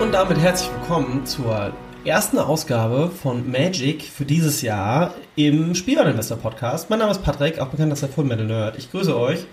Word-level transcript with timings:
Und 0.00 0.12
damit 0.12 0.38
herzlich 0.38 0.70
willkommen 0.74 1.24
zur 1.24 1.72
ersten 2.04 2.38
Ausgabe 2.38 3.10
von 3.10 3.50
Magic 3.50 4.02
für 4.02 4.26
dieses 4.26 4.60
Jahr 4.60 5.14
im 5.36 5.74
Spielwareninvestor 5.74 6.36
Podcast. 6.36 6.90
Mein 6.90 6.98
Name 6.98 7.12
ist 7.12 7.22
Patrick, 7.22 7.58
auch 7.58 7.68
bekannt 7.68 7.90
als 7.92 8.00
der 8.00 8.10
Full 8.10 8.24
Metal 8.24 8.44
Nerd. 8.44 8.76
Ich 8.76 8.90
grüße 8.90 9.18
euch. 9.18 9.46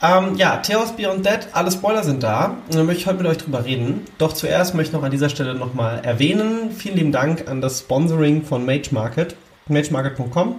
Ähm, 0.00 0.36
ja, 0.36 0.58
Theos 0.58 0.92
Beyond 0.92 1.26
Dead, 1.26 1.40
alle 1.52 1.72
Spoiler 1.72 2.04
sind 2.04 2.22
da. 2.22 2.56
Und 2.68 2.74
da 2.76 2.84
möchte 2.84 3.00
ich 3.00 3.06
heute 3.08 3.18
mit 3.18 3.26
euch 3.26 3.38
drüber 3.38 3.64
reden. 3.64 4.02
Doch 4.18 4.32
zuerst 4.32 4.76
möchte 4.76 4.90
ich 4.90 4.96
noch 4.96 5.02
an 5.02 5.10
dieser 5.10 5.28
Stelle 5.28 5.56
nochmal 5.56 6.04
erwähnen. 6.04 6.70
Vielen 6.70 6.96
lieben 6.96 7.12
Dank 7.12 7.48
an 7.48 7.60
das 7.60 7.80
Sponsoring 7.80 8.44
von 8.44 8.64
Mage 8.64 8.90
Market, 8.92 9.34
magemarket.com, 9.66 10.54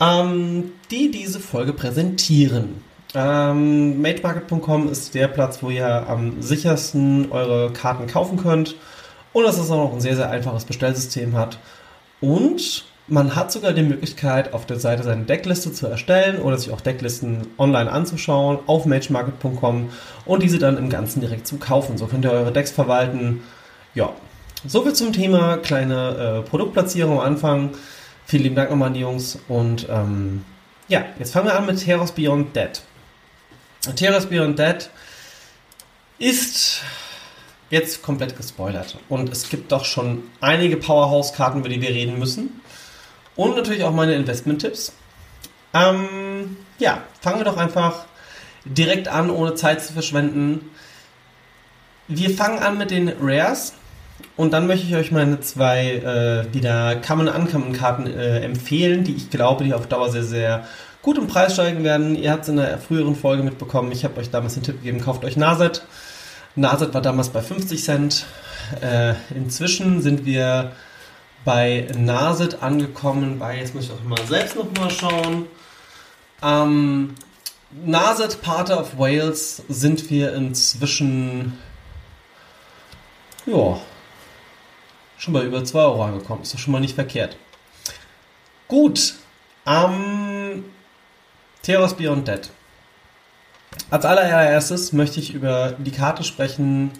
ähm, 0.00 0.72
die 0.90 1.10
diese 1.10 1.40
Folge 1.40 1.72
präsentieren. 1.72 2.82
Ähm, 3.14 4.02
MageMarket.com 4.02 4.90
ist 4.90 5.14
der 5.14 5.28
Platz, 5.28 5.62
wo 5.62 5.70
ihr 5.70 6.08
am 6.08 6.42
sichersten 6.42 7.30
eure 7.30 7.72
Karten 7.72 8.08
kaufen 8.08 8.38
könnt 8.38 8.74
und 9.32 9.44
dass 9.44 9.58
es 9.58 9.70
auch 9.70 9.76
noch 9.76 9.92
ein 9.92 10.00
sehr, 10.00 10.16
sehr 10.16 10.30
einfaches 10.30 10.64
Bestellsystem 10.64 11.36
hat. 11.36 11.58
Und 12.20 12.86
man 13.06 13.36
hat 13.36 13.52
sogar 13.52 13.72
die 13.72 13.82
Möglichkeit, 13.82 14.52
auf 14.52 14.66
der 14.66 14.78
Seite 14.80 15.02
seine 15.02 15.24
Deckliste 15.24 15.72
zu 15.72 15.86
erstellen 15.86 16.40
oder 16.40 16.58
sich 16.58 16.72
auch 16.72 16.80
Decklisten 16.80 17.46
online 17.58 17.92
anzuschauen 17.92 18.58
auf 18.66 18.86
MageMarket.com 18.86 19.90
und 20.24 20.42
diese 20.42 20.58
dann 20.58 20.78
im 20.78 20.88
Ganzen 20.88 21.20
direkt 21.20 21.46
zu 21.46 21.58
kaufen. 21.58 21.98
So 21.98 22.06
könnt 22.06 22.24
ihr 22.24 22.32
eure 22.32 22.52
Decks 22.52 22.70
verwalten. 22.70 23.42
Ja, 23.94 24.10
soviel 24.66 24.94
zum 24.94 25.12
Thema 25.12 25.58
kleine 25.58 26.42
äh, 26.44 26.48
Produktplatzierung 26.48 27.20
am 27.20 27.26
Anfang. 27.26 27.70
Vielen 28.26 28.42
lieben 28.42 28.56
Dank 28.56 28.70
nochmal 28.70 28.88
an 28.88 28.94
die 28.94 29.00
Jungs 29.00 29.38
und 29.48 29.86
ähm, 29.90 30.44
ja, 30.88 31.04
jetzt 31.18 31.32
fangen 31.32 31.46
wir 31.46 31.56
an 31.56 31.66
mit 31.66 31.86
Heroes 31.86 32.12
Beyond 32.12 32.56
Dead. 32.56 32.82
Terrace 33.96 34.26
Beyond 34.26 34.58
Dead 34.58 34.90
ist 36.18 36.82
jetzt 37.70 38.02
komplett 38.02 38.36
gespoilert. 38.36 38.98
Und 39.08 39.30
es 39.30 39.48
gibt 39.48 39.72
doch 39.72 39.84
schon 39.84 40.22
einige 40.40 40.76
Powerhouse-Karten, 40.76 41.60
über 41.60 41.68
die 41.68 41.80
wir 41.80 41.90
reden 41.90 42.18
müssen. 42.18 42.60
Und 43.36 43.56
natürlich 43.56 43.84
auch 43.84 43.92
meine 43.92 44.14
Investment-Tipps. 44.14 44.92
Ähm, 45.74 46.56
ja, 46.78 47.02
fangen 47.20 47.38
wir 47.40 47.44
doch 47.44 47.56
einfach 47.56 48.06
direkt 48.64 49.08
an, 49.08 49.28
ohne 49.30 49.54
Zeit 49.54 49.84
zu 49.84 49.92
verschwenden. 49.92 50.70
Wir 52.06 52.30
fangen 52.30 52.60
an 52.60 52.78
mit 52.78 52.90
den 52.90 53.12
Rares. 53.20 53.74
Und 54.36 54.52
dann 54.52 54.66
möchte 54.66 54.86
ich 54.86 54.94
euch 54.94 55.12
meine 55.12 55.40
zwei 55.40 55.92
äh, 56.48 56.54
wieder 56.54 56.96
Common 56.96 57.28
Uncommon 57.28 57.72
Karten 57.72 58.06
äh, 58.06 58.40
empfehlen, 58.40 59.04
die 59.04 59.14
ich 59.14 59.30
glaube, 59.30 59.64
die 59.64 59.74
auf 59.74 59.86
Dauer 59.86 60.10
sehr, 60.10 60.24
sehr 60.24 60.64
gut 61.02 61.18
im 61.18 61.26
Preis 61.26 61.54
steigen 61.54 61.84
werden. 61.84 62.16
Ihr 62.16 62.32
habt 62.32 62.42
es 62.44 62.48
in 62.48 62.56
der 62.56 62.78
früheren 62.78 63.14
Folge 63.14 63.42
mitbekommen. 63.42 63.92
Ich 63.92 64.04
habe 64.04 64.20
euch 64.20 64.30
damals 64.30 64.54
den 64.54 64.62
Tipp 64.62 64.78
gegeben, 64.78 65.00
kauft 65.00 65.24
euch 65.24 65.36
Naset. 65.36 65.82
Naset 66.56 66.94
war 66.94 67.02
damals 67.02 67.28
bei 67.28 67.42
50 67.42 67.84
Cent. 67.84 68.26
Äh, 68.80 69.14
inzwischen 69.34 70.00
sind 70.02 70.24
wir 70.24 70.72
bei 71.44 71.86
Naset 71.96 72.62
angekommen, 72.62 73.38
bei, 73.38 73.58
jetzt 73.58 73.74
muss 73.74 73.84
ich 73.84 73.92
auch 73.92 74.02
mal 74.02 74.26
selbst 74.26 74.56
nochmal 74.56 74.90
schauen. 74.90 75.46
Ähm, 76.42 77.14
Naset, 77.84 78.40
Pater 78.40 78.80
of 78.80 78.98
Wales, 78.98 79.62
sind 79.68 80.08
wir 80.10 80.34
inzwischen, 80.34 81.58
ja, 83.46 83.78
schon 85.18 85.34
bei 85.34 85.42
über 85.44 85.64
2 85.64 85.78
Euro 85.78 86.04
angekommen. 86.04 86.42
Ist 86.42 86.54
doch 86.54 86.58
schon 86.58 86.72
mal 86.72 86.80
nicht 86.80 86.94
verkehrt. 86.94 87.36
Gut, 88.68 89.14
ähm, 89.66 90.64
Theros 91.62 91.94
Beyond 91.94 92.28
Dead. 92.28 92.50
Als 93.90 94.04
allererstes 94.04 94.92
möchte 94.92 95.20
ich 95.20 95.34
über 95.34 95.74
die 95.78 95.90
Karte 95.90 96.24
sprechen, 96.24 96.92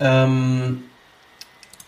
ähm, 0.00 0.84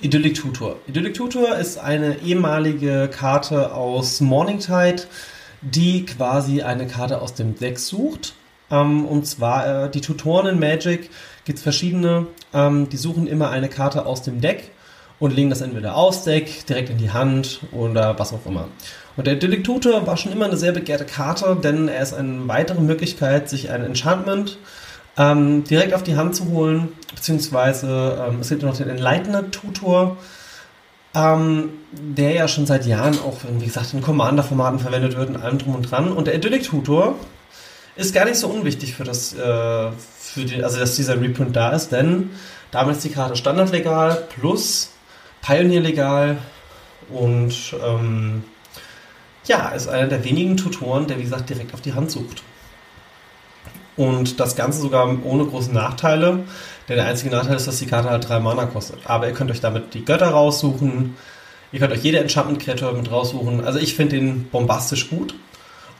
Idyllic 0.01 0.35
Tutor. 0.35 0.77
Idyllic 0.87 1.15
Tutor 1.15 1.57
ist 1.57 1.79
eine 1.79 2.19
ehemalige 2.21 3.09
Karte 3.09 3.75
aus 3.75 4.21
Morningtide, 4.21 5.05
die 5.63 6.05
quasi 6.05 6.63
eine 6.63 6.87
Karte 6.87 7.23
aus 7.23 7.35
dem 7.35 7.59
Deck 7.59 7.79
sucht. 7.79 8.35
Ähm, 8.71 9.07
und 9.07 9.27
zwar 9.27 9.85
äh, 9.85 9.91
die 9.91 10.01
Tutoren 10.01 10.47
in 10.47 10.59
Magic 10.59 11.11
gibt 11.45 11.59
es 11.59 11.63
verschiedene. 11.63 12.27
Ähm, 12.53 12.89
die 12.89 12.97
suchen 12.97 13.27
immer 13.27 13.51
eine 13.51 13.69
Karte 13.69 14.07
aus 14.07 14.23
dem 14.23 14.41
Deck 14.41 14.71
und 15.25 15.35
legen 15.35 15.49
das 15.49 15.63
entweder 15.63 15.97
aufs 15.97 16.25
Deck, 16.25 16.67
direkt 16.67 16.91
in 16.91 16.99
die 16.99 17.11
Hand 17.11 17.61
oder 17.73 18.19
was 18.19 18.35
auch 18.35 18.45
immer. 18.45 18.69
Und 19.17 19.27
der 19.27 19.39
Tutor 19.39 20.07
war 20.07 20.19
schon 20.19 20.33
immer 20.33 20.45
eine 20.45 20.59
sehr 20.59 20.73
begehrte 20.73 21.07
Karte, 21.07 21.57
denn 21.63 21.89
er 21.89 22.03
ist 22.03 22.13
eine 22.13 22.47
weitere 22.47 22.83
Möglichkeit, 22.83 23.49
sich 23.49 23.71
ein 23.71 23.83
Enchantment 23.83 24.59
ähm, 25.17 25.65
direkt 25.65 25.95
auf 25.95 26.03
die 26.03 26.17
Hand 26.17 26.37
zu 26.37 26.51
holen, 26.51 26.93
beziehungsweise 27.15 28.23
ähm, 28.29 28.41
es 28.41 28.51
gibt 28.51 28.65
noch 28.65 28.77
den 28.77 28.91
Enlightener 28.91 29.51
Tutor, 29.51 30.19
ähm, 31.15 31.71
der 31.93 32.33
ja 32.33 32.47
schon 32.47 32.67
seit 32.67 32.85
Jahren 32.85 33.19
auch, 33.21 33.39
wie 33.59 33.65
gesagt, 33.65 33.95
in 33.95 34.03
Commander-Formaten 34.03 34.79
verwendet 34.79 35.17
wird 35.17 35.31
und 35.31 35.37
allem 35.37 35.57
drum 35.57 35.77
und 35.77 35.91
dran. 35.91 36.13
Und 36.13 36.27
der 36.27 36.35
Idyllic 36.35 36.65
Tutor 36.65 37.15
ist 37.97 38.13
gar 38.13 38.27
nicht 38.27 38.37
so 38.37 38.49
unwichtig 38.49 38.95
für 38.95 39.05
das, 39.05 39.33
äh, 39.33 39.39
für 39.39 40.45
die, 40.45 40.63
also 40.63 40.79
dass 40.79 40.97
dieser 40.97 41.19
Reprint 41.19 41.57
da 41.57 41.71
ist, 41.71 41.93
denn 41.93 42.29
damit 42.73 42.97
ist 42.97 43.05
die 43.05 43.11
Karte 43.11 43.37
standardlegal 43.37 44.25
plus 44.37 44.91
Pioneer 45.45 45.81
legal 45.81 46.39
und 47.11 47.75
ähm, 47.85 48.45
ja, 49.47 49.69
ist 49.69 49.89
einer 49.89 50.07
der 50.07 50.25
wenigen 50.25 50.57
Tutoren, 50.57 51.07
der 51.07 51.19
wie 51.19 51.25
gesagt 51.25 51.51
direkt 51.51 51.75
auf 51.75 51.83
die 51.83 51.93
Hand 51.93 52.11
sucht. 52.11 52.43
Und 53.97 54.41
das 54.41 54.57
Ganze 54.57 54.81
sogar 54.81 55.09
ohne 55.25 55.45
große 55.45 55.73
Nachteile. 55.73 56.45
Denn 56.89 56.97
der 56.97 57.07
einzige 57.07 57.31
Nachteil 57.31 57.57
ist, 57.57 57.69
dass 57.69 57.79
die 57.79 57.87
Karte 57.87 58.11
halt 58.11 58.29
drei 58.29 58.41
Mana 58.41 58.67
kostet. 58.67 58.99
Aber 59.05 59.29
ihr 59.29 59.35
könnt 59.35 59.51
euch 59.51 59.61
damit 59.61 59.95
die 59.95 60.05
Götter 60.05 60.31
raussuchen. 60.31 61.17
Ihr 61.71 61.79
könnt 61.79 61.93
euch 61.93 62.03
jede 62.03 62.19
Enchantment-Kreatur 62.19 62.93
mit 62.95 63.11
raussuchen. 63.11 63.65
Also 63.65 63.79
ich 63.79 63.95
finde 63.95 64.17
den 64.17 64.49
bombastisch 64.49 65.11
gut. 65.11 65.35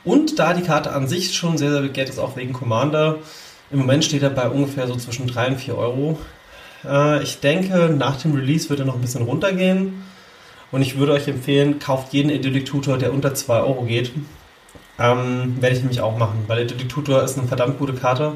Und 0.03 0.39
da 0.39 0.53
die 0.53 0.63
Karte 0.63 0.91
an 0.91 1.07
sich 1.07 1.35
schon 1.35 1.57
sehr, 1.57 1.71
sehr 1.71 1.81
begehrt 1.81 2.09
ist, 2.09 2.19
auch 2.19 2.35
wegen 2.35 2.53
Commander, 2.53 3.17
im 3.71 3.79
Moment 3.79 4.05
steht 4.05 4.21
er 4.21 4.29
bei 4.29 4.47
ungefähr 4.47 4.87
so 4.87 4.95
zwischen 4.95 5.27
3 5.27 5.47
und 5.47 5.57
4 5.57 5.77
Euro. 5.77 6.19
Äh, 6.83 7.23
ich 7.23 7.39
denke, 7.39 7.89
nach 7.89 8.17
dem 8.21 8.33
Release 8.33 8.69
wird 8.69 8.79
er 8.79 8.85
noch 8.85 8.95
ein 8.95 9.01
bisschen 9.01 9.23
runtergehen. 9.23 10.03
Und 10.71 10.81
ich 10.81 10.97
würde 10.97 11.13
euch 11.13 11.27
empfehlen, 11.27 11.79
kauft 11.79 12.13
jeden 12.13 12.29
Idyllic 12.29 12.65
Tutor, 12.65 12.97
der 12.97 13.13
unter 13.13 13.33
2 13.33 13.59
Euro 13.59 13.83
geht. 13.83 14.11
Ähm, 14.97 15.57
werde 15.61 15.75
ich 15.75 15.81
nämlich 15.81 16.01
auch 16.01 16.17
machen, 16.17 16.45
weil 16.47 16.63
Idyllic 16.63 16.89
Tutor 16.89 17.23
ist 17.23 17.37
eine 17.37 17.47
verdammt 17.47 17.77
gute 17.79 17.93
Karte. 17.93 18.33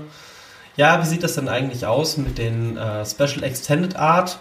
Ja, 0.76 1.02
wie 1.02 1.08
sieht 1.08 1.24
das 1.24 1.36
denn 1.36 1.50
eigentlich 1.50 1.86
aus 1.86 2.18
mit 2.18 2.38
den 2.38 2.78
äh, 2.78 3.06
Special 3.06 3.44
Extended 3.44 3.96
Art? 3.96 4.40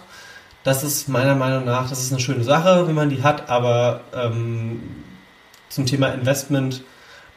Das 0.63 0.83
ist 0.83 1.07
meiner 1.07 1.35
Meinung 1.35 1.65
nach, 1.65 1.89
das 1.89 2.01
ist 2.01 2.11
eine 2.11 2.21
schöne 2.21 2.43
Sache, 2.43 2.87
wenn 2.87 2.95
man 2.95 3.09
die 3.09 3.23
hat, 3.23 3.49
aber 3.49 4.01
ähm, 4.13 4.81
zum 5.69 5.85
Thema 5.85 6.09
Investment 6.09 6.83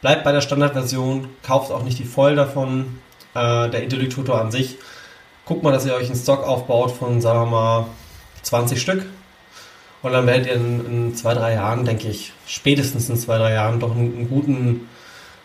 bleibt 0.00 0.24
bei 0.24 0.32
der 0.32 0.40
Standardversion, 0.40 1.28
kauft 1.42 1.70
auch 1.70 1.84
nicht 1.84 1.98
die 1.98 2.04
Voll 2.04 2.34
davon. 2.34 2.98
Äh, 3.34 3.70
der 3.70 3.84
Idyllic 3.84 4.10
Tutor 4.10 4.40
an 4.40 4.50
sich, 4.50 4.76
guckt 5.44 5.62
mal, 5.62 5.72
dass 5.72 5.86
ihr 5.86 5.94
euch 5.94 6.06
einen 6.06 6.18
Stock 6.18 6.44
aufbaut 6.44 6.92
von, 6.92 7.20
sagen 7.20 7.40
wir 7.40 7.46
mal, 7.46 7.86
20 8.42 8.80
Stück 8.80 9.04
und 10.02 10.12
dann 10.12 10.26
werdet 10.26 10.48
ihr 10.48 10.54
in, 10.54 10.86
in, 10.86 11.16
zwei, 11.16 11.34
drei 11.34 11.54
Jahren, 11.54 11.84
denke 11.84 12.08
ich, 12.08 12.32
spätestens 12.46 13.08
in 13.08 13.16
zwei, 13.16 13.38
drei 13.38 13.52
Jahren 13.52 13.80
doch 13.80 13.92
einen, 13.92 14.16
einen 14.16 14.28
guten 14.28 14.88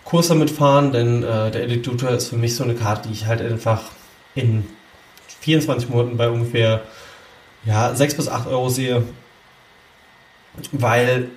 Kurs 0.03 0.29
damit 0.29 0.49
fahren, 0.49 0.91
denn 0.91 1.23
äh, 1.23 1.51
der 1.51 1.63
Editor 1.63 2.09
ist 2.11 2.29
für 2.29 2.38
mich 2.38 2.55
so 2.55 2.63
eine 2.63 2.75
Karte, 2.75 3.07
die 3.07 3.13
ich 3.13 3.25
halt 3.25 3.41
einfach 3.41 3.83
in 4.35 4.65
24 5.41 5.89
Monaten 5.89 6.17
bei 6.17 6.29
ungefähr 6.29 6.81
ja, 7.65 7.94
6 7.94 8.15
bis 8.15 8.29
8 8.29 8.47
Euro 8.47 8.69
sehe, 8.69 9.03
weil 10.71 11.29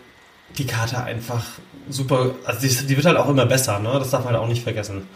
die 0.56 0.66
Karte 0.66 1.02
einfach 1.02 1.44
super, 1.88 2.34
also 2.44 2.60
die, 2.60 2.86
die 2.86 2.96
wird 2.96 3.06
halt 3.06 3.18
auch 3.18 3.28
immer 3.28 3.46
besser, 3.46 3.78
ne? 3.80 3.90
das 3.98 4.10
darf 4.10 4.24
man 4.24 4.34
halt 4.34 4.42
auch 4.42 4.48
nicht 4.48 4.62
vergessen. 4.62 5.06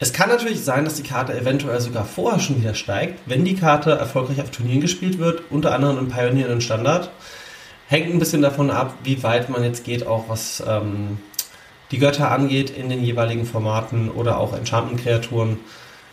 Es 0.00 0.12
kann 0.12 0.28
natürlich 0.28 0.64
sein, 0.64 0.84
dass 0.84 0.94
die 0.94 1.02
Karte 1.02 1.36
eventuell 1.36 1.80
sogar 1.80 2.04
vorher 2.04 2.38
schon 2.38 2.60
wieder 2.60 2.74
steigt, 2.74 3.20
wenn 3.26 3.44
die 3.44 3.56
Karte 3.56 3.90
erfolgreich 3.90 4.40
auf 4.40 4.50
Turnieren 4.50 4.80
gespielt 4.80 5.18
wird, 5.18 5.42
unter 5.50 5.74
anderem 5.74 5.98
im 5.98 6.08
Pioneer 6.08 6.50
und 6.50 6.62
Standard. 6.62 7.10
Hängt 7.88 8.12
ein 8.12 8.20
bisschen 8.20 8.42
davon 8.42 8.70
ab, 8.70 8.94
wie 9.02 9.22
weit 9.24 9.48
man 9.48 9.64
jetzt 9.64 9.84
geht, 9.84 10.06
auch 10.06 10.28
was 10.28 10.62
ähm, 10.66 11.18
die 11.90 11.98
Götter 11.98 12.30
angeht 12.30 12.70
in 12.70 12.88
den 12.88 13.02
jeweiligen 13.02 13.44
Formaten 13.44 14.10
oder 14.10 14.38
auch 14.38 14.52
Enchantment-Kreaturen. 14.52 15.58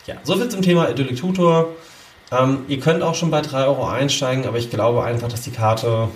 Ja, 0.07 0.15
soviel 0.23 0.49
zum 0.49 0.63
Thema 0.63 0.89
Idyllic 0.89 1.17
Tutor. 1.17 1.67
Ähm, 2.31 2.65
ihr 2.67 2.79
könnt 2.79 3.03
auch 3.03 3.13
schon 3.13 3.29
bei 3.29 3.41
3 3.41 3.65
Euro 3.65 3.87
einsteigen, 3.87 4.47
aber 4.47 4.57
ich 4.57 4.71
glaube 4.71 5.03
einfach, 5.03 5.27
dass 5.27 5.41
die 5.41 5.51
Karte 5.51 6.07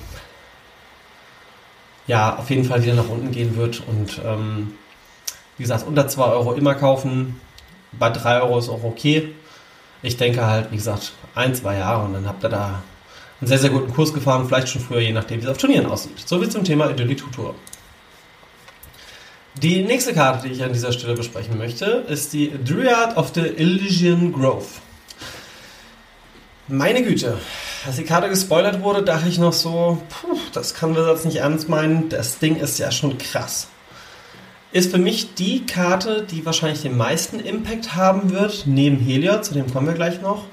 ja 2.08 2.36
auf 2.38 2.50
jeden 2.50 2.64
Fall 2.64 2.82
wieder 2.82 2.96
nach 2.96 3.10
unten 3.10 3.32
gehen 3.32 3.56
wird 3.58 3.84
und 3.86 4.22
ähm, 4.26 4.74
wie 5.58 5.64
gesagt, 5.64 5.86
unter 5.86 6.08
2 6.08 6.24
Euro 6.24 6.54
immer 6.54 6.74
kaufen 6.74 7.40
bei 7.92 8.10
3 8.10 8.42
Euro 8.42 8.60
ist 8.60 8.70
auch 8.70 8.84
okay. 8.84 9.34
Ich 10.02 10.18
denke 10.18 10.46
halt, 10.46 10.72
wie 10.72 10.78
gesagt, 10.78 11.14
ein, 11.36 11.54
zwei 11.56 11.78
Jahre 11.78 12.06
und 12.06 12.14
dann 12.14 12.28
habt 12.28 12.44
ihr 12.44 12.50
da 12.50 12.82
einen 13.42 13.48
sehr, 13.48 13.58
sehr 13.58 13.70
guten 13.70 13.94
Kurs 13.94 14.14
gefahren, 14.14 14.46
vielleicht 14.48 14.70
schon 14.70 14.82
früher, 14.82 15.00
je 15.00 15.14
nachdem, 15.14 15.42
wie 15.42 15.46
es 15.46 15.50
auf 15.50 15.58
Turnieren 15.58 15.86
aussieht. 15.86 16.24
So 16.26 16.40
viel 16.40 16.50
zum 16.50 16.64
Thema 16.64 16.90
Idyllic 16.90 17.18
Tutor. 17.18 17.56
Die 19.62 19.84
nächste 19.84 20.14
Karte, 20.14 20.48
die 20.48 20.54
ich 20.54 20.64
an 20.64 20.72
dieser 20.72 20.92
Stelle 20.92 21.16
besprechen 21.16 21.58
möchte, 21.58 21.86
ist 22.08 22.32
die 22.34 22.52
Dryad 22.64 23.18
of 23.18 23.32
the 23.34 23.42
Elysian 23.42 24.32
Grove. 24.32 24.66
Meine 26.68 27.02
Güte, 27.04 27.38
als 27.86 27.96
die 27.96 28.04
Karte 28.04 28.30
gespoilert 28.30 28.82
wurde, 28.82 29.04
dachte 29.04 29.28
ich 29.28 29.40
noch 29.40 29.54
so, 29.54 30.02
puh, 30.10 30.38
das 30.54 30.76
kann 30.76 30.96
Wizards 30.96 31.26
nicht 31.26 31.38
ernst 31.38 31.68
meinen, 31.68 32.10
das 32.10 32.40
Ding 32.40 32.58
ist 32.58 32.78
ja 32.78 32.92
schon 32.92 33.18
krass 33.18 33.68
ist 34.72 34.92
für 34.92 34.98
mich 35.00 35.34
die 35.34 35.66
Karte, 35.66 36.26
die 36.30 36.46
wahrscheinlich 36.46 36.82
den 36.82 36.96
meisten 36.96 37.40
Impact 37.40 37.96
haben 37.96 38.32
wird, 38.32 38.64
neben 38.66 38.98
Heliod, 39.00 39.44
zu 39.44 39.54
dem 39.54 39.72
kommen 39.72 39.88
wir 39.88 39.94
gleich 39.94 40.22
noch, 40.22 40.46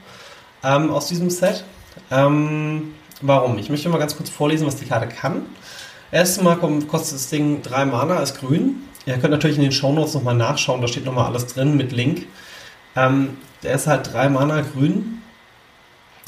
ähm, 0.64 0.90
aus 0.90 1.08
diesem 1.08 1.28
Set. 1.30 1.64
Ähm, 2.11 2.94
warum? 3.20 3.58
Ich 3.58 3.68
möchte 3.68 3.88
mal 3.88 3.99
ganz 3.99 4.16
kurz 4.16 4.30
vorlesen, 4.30 4.66
was 4.66 4.76
die 4.76 4.87
Karte 4.87 5.08
kann. 5.08 5.46
Erstmal 6.11 6.56
kostet 6.56 7.16
das 7.16 7.28
Ding 7.28 7.62
3 7.62 7.85
Mana, 7.85 8.20
ist 8.20 8.38
grün. 8.40 8.85
Ihr 9.04 9.18
könnt 9.18 9.32
natürlich 9.32 9.56
in 9.56 9.62
den 9.62 9.73
Shownotes 9.73 10.14
nochmal 10.14 10.35
nachschauen, 10.35 10.80
da 10.80 10.88
steht 10.88 11.04
nochmal 11.04 11.26
alles 11.26 11.46
drin 11.46 11.76
mit 11.76 11.92
Link. 11.92 12.26
Ähm, 12.96 13.37
der 13.62 13.75
ist 13.75 13.87
halt 13.87 14.12
3 14.12 14.30
Mana 14.30 14.62
grün. 14.62 15.23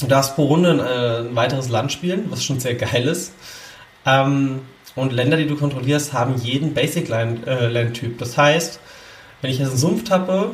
Du 0.01 0.07
darfst 0.07 0.37
pro 0.37 0.45
Runde 0.45 0.71
ein, 0.71 0.79
äh, 0.79 1.29
ein 1.29 1.37
weiteres 1.37 1.69
Land 1.69 1.91
spielen, 1.91 2.27
was 2.29 2.45
schon 2.45 2.61
sehr 2.61 2.75
geil 2.75 3.09
ist. 3.09 3.33
Ähm, 4.05 4.61
und 4.95 5.13
Länder, 5.13 5.37
die 5.37 5.47
du 5.47 5.57
kontrollierst, 5.57 6.13
haben 6.13 6.37
jeden 6.37 6.75
Basic-Land-Typ. 6.75 8.13
Äh, 8.15 8.19
das 8.19 8.37
heißt, 8.37 8.81
wenn 9.41 9.51
ich 9.51 9.59
jetzt 9.59 9.69
einen 9.69 9.79
Sumpf 9.79 10.05
tappe, 10.05 10.51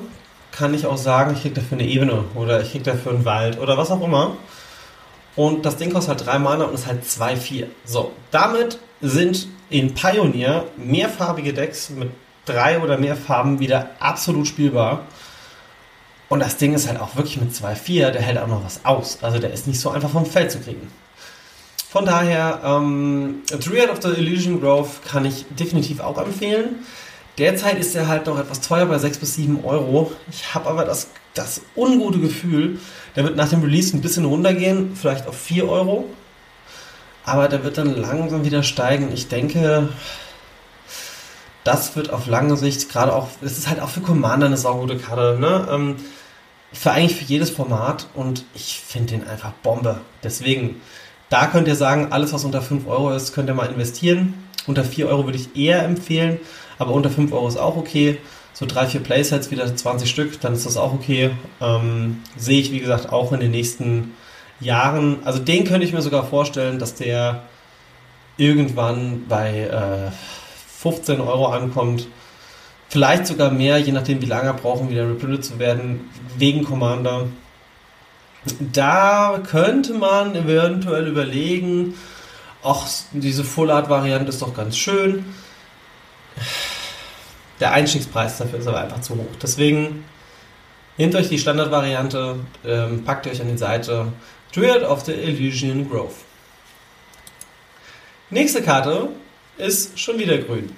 kann 0.53 0.75
ich 0.75 0.87
auch 0.87 0.97
sagen, 0.97 1.35
ich 1.35 1.43
krieg 1.43 1.55
dafür 1.55 1.79
eine 1.79 1.87
Ebene 1.87 2.25
oder 2.35 2.61
ich 2.61 2.73
krieg 2.73 2.85
dafür 2.85 3.13
einen 3.13 3.25
Wald 3.25 3.59
oder 3.59 3.77
was 3.77 3.91
auch 3.91 4.03
immer. 4.03 4.37
Und 5.37 5.67
das 5.67 5.77
Ding 5.77 5.93
kostet 5.93 6.19
halt 6.19 6.27
drei 6.27 6.39
Mana 6.39 6.65
und 6.65 6.75
ist 6.75 6.87
halt 6.87 7.05
2-4. 7.05 7.67
So, 7.85 8.13
damit 8.31 8.79
sind 9.01 9.49
in 9.69 9.95
Pioneer 9.95 10.65
mehrfarbige 10.77 11.53
Decks 11.53 11.91
mit 11.91 12.11
drei 12.45 12.81
oder 12.81 12.99
mehr 12.99 13.17
Farben 13.17 13.59
wieder 13.59 13.91
absolut 13.99 14.47
spielbar. 14.47 15.07
Und 16.29 16.41
das 16.41 16.57
Ding 16.57 16.75
ist 16.75 16.89
halt 16.89 17.01
auch 17.01 17.17
wirklich 17.17 17.41
mit 17.41 17.53
2-4, 17.53 18.11
der 18.11 18.23
hält 18.23 18.39
auch 18.39 18.47
noch 18.47 18.65
was 18.65 18.85
aus. 18.85 19.19
Also 19.23 19.39
der 19.39 19.53
ist 19.53 19.67
nicht 19.67 19.81
so 19.81 19.91
einfach 19.91 20.11
vom 20.11 20.27
Feld 20.27 20.53
zu 20.53 20.61
kriegen. 20.61 20.89
Von 21.95 22.07
daher, 22.07 22.61
ähm, 22.65 23.43
Dryad 23.47 23.89
of 23.89 24.03
the 24.03 24.21
Illusion 24.21 24.61
Grove 24.61 24.91
kann 25.07 25.25
ich 25.25 25.47
definitiv 25.51 26.01
auch 26.01 26.19
empfehlen. 26.19 26.85
Derzeit 27.39 27.79
ist 27.79 27.95
er 27.95 28.09
halt 28.09 28.27
noch 28.27 28.37
etwas 28.37 28.63
teuer 28.63 28.87
bei 28.87 28.99
6 28.99 29.19
bis 29.19 29.37
7 29.37 29.65
Euro. 29.65 30.11
Ich 30.29 30.57
habe 30.57 30.69
aber 30.69 30.85
das, 30.85 31.11
das 31.35 31.61
ungute 31.77 32.19
Gefühl, 32.19 32.81
der 33.15 33.23
wird 33.23 33.37
nach 33.37 33.49
dem 33.49 33.63
Release 33.63 33.97
ein 33.97 34.01
bisschen 34.01 34.25
runtergehen, 34.25 34.97
vielleicht 34.97 35.29
auf 35.29 35.39
4 35.41 35.69
Euro. 35.69 36.07
Aber 37.25 37.47
der 37.47 37.63
wird 37.63 37.79
dann 37.79 37.95
langsam 37.95 38.45
wieder 38.45 38.65
steigen. 38.65 39.13
Ich 39.15 39.29
denke, 39.29 39.89
das 41.63 41.95
wird 41.95 42.11
auf 42.11 42.27
lange 42.27 42.57
Sicht 42.57 42.91
gerade 42.91 43.15
auch, 43.15 43.29
es 43.41 43.57
ist 43.57 43.69
halt 43.69 43.79
auch 43.79 43.89
für 43.89 44.01
Commander 44.01 44.47
eine 44.47 44.57
saugute 44.57 44.99
Karte. 44.99 45.39
Ne? 45.39 45.69
Ähm, 45.71 45.97
für 46.73 46.91
eigentlich 46.91 47.15
für 47.15 47.25
jedes 47.25 47.51
Format 47.51 48.09
und 48.15 48.45
ich 48.53 48.81
finde 48.85 49.13
den 49.13 49.29
einfach 49.29 49.53
Bombe. 49.63 50.01
Deswegen, 50.25 50.81
da 51.31 51.47
könnt 51.47 51.69
ihr 51.69 51.77
sagen, 51.77 52.09
alles 52.11 52.33
was 52.33 52.45
unter 52.45 52.63
5 52.63 52.87
Euro 52.87 53.11
ist, 53.11 53.33
könnt 53.33 53.49
ihr 53.49 53.55
mal 53.55 53.67
investieren. 53.67 54.35
Unter 54.67 54.85
4 54.85 55.09
Euro 55.09 55.25
würde 55.25 55.39
ich 55.39 55.57
eher 55.57 55.85
empfehlen, 55.85 56.39
aber 56.79 56.93
unter 56.93 57.11
5 57.11 57.33
Euro 57.33 57.49
ist 57.49 57.59
auch 57.59 57.77
okay. 57.77 58.19
So 58.53 58.67
drei, 58.67 58.87
vier 58.87 59.01
Playsets, 59.01 59.51
wieder 59.51 59.75
20 59.75 60.09
Stück, 60.09 60.41
dann 60.41 60.55
ist 60.55 60.65
das 60.65 60.77
auch 60.77 60.95
okay. 60.95 61.31
Ähm, 61.61 62.23
sehe 62.37 62.61
ich, 62.61 62.71
wie 62.71 62.79
gesagt, 62.79 63.13
auch 63.13 63.33
in 63.33 63.41
den 63.41 63.51
nächsten 63.51 64.15
Jahren. 64.61 65.19
Also 65.25 65.41
den 65.41 65.65
könnte 65.65 65.85
ich 65.85 65.93
mir 65.93 66.03
sogar 66.03 66.25
vorstellen, 66.25 66.79
dass 66.79 66.95
der 66.95 67.43
irgendwann 68.37 69.25
bei 69.29 69.63
äh, 69.63 70.11
15 70.79 71.21
Euro 71.21 71.47
ankommt. 71.47 72.07
Vielleicht 72.89 73.27
sogar 73.27 73.51
mehr, 73.51 73.79
je 73.79 73.91
nachdem, 73.91 74.23
wie 74.23 74.27
lange 74.27 74.49
er 74.49 74.55
braucht, 74.55 74.83
um 74.83 74.91
wieder 74.91 75.09
reprintet 75.09 75.45
zu 75.45 75.59
werden, 75.59 76.09
wegen 76.39 76.63
Commander. 76.63 77.27
Da 78.61 79.43
könnte 79.49 79.95
man 79.95 80.35
eventuell 80.35 81.07
überlegen, 81.07 81.95
ach, 82.63 82.87
diese 83.13 83.45
Full 83.45 83.71
Art 83.71 83.89
Variante 83.89 84.29
ist 84.29 84.43
doch 84.43 84.55
ganz 84.55 84.77
schön. 84.77 85.25
Der 87.61 87.73
Einstiegspreis 87.73 88.37
dafür 88.39 88.59
ist 88.59 88.67
aber 88.67 88.81
einfach 88.81 89.01
zu 89.01 89.15
hoch. 89.15 89.37
Deswegen 89.43 90.05
nehmt 90.99 91.15
euch 91.15 91.29
die 91.29 91.39
Standardvariante, 91.39 92.37
ähm, 92.67 93.05
packt 93.05 93.27
euch 93.27 93.41
an 93.41 93.49
die 93.49 93.59
Seite 93.59 94.13
Druid 94.53 94.83
of 94.83 95.05
the 95.05 95.13
Elysian 95.13 95.89
Grove. 95.89 96.15
Nächste 98.31 98.63
Karte 98.63 99.09
ist 99.57 99.99
schon 99.99 100.19
wieder 100.19 100.39
grün. 100.39 100.75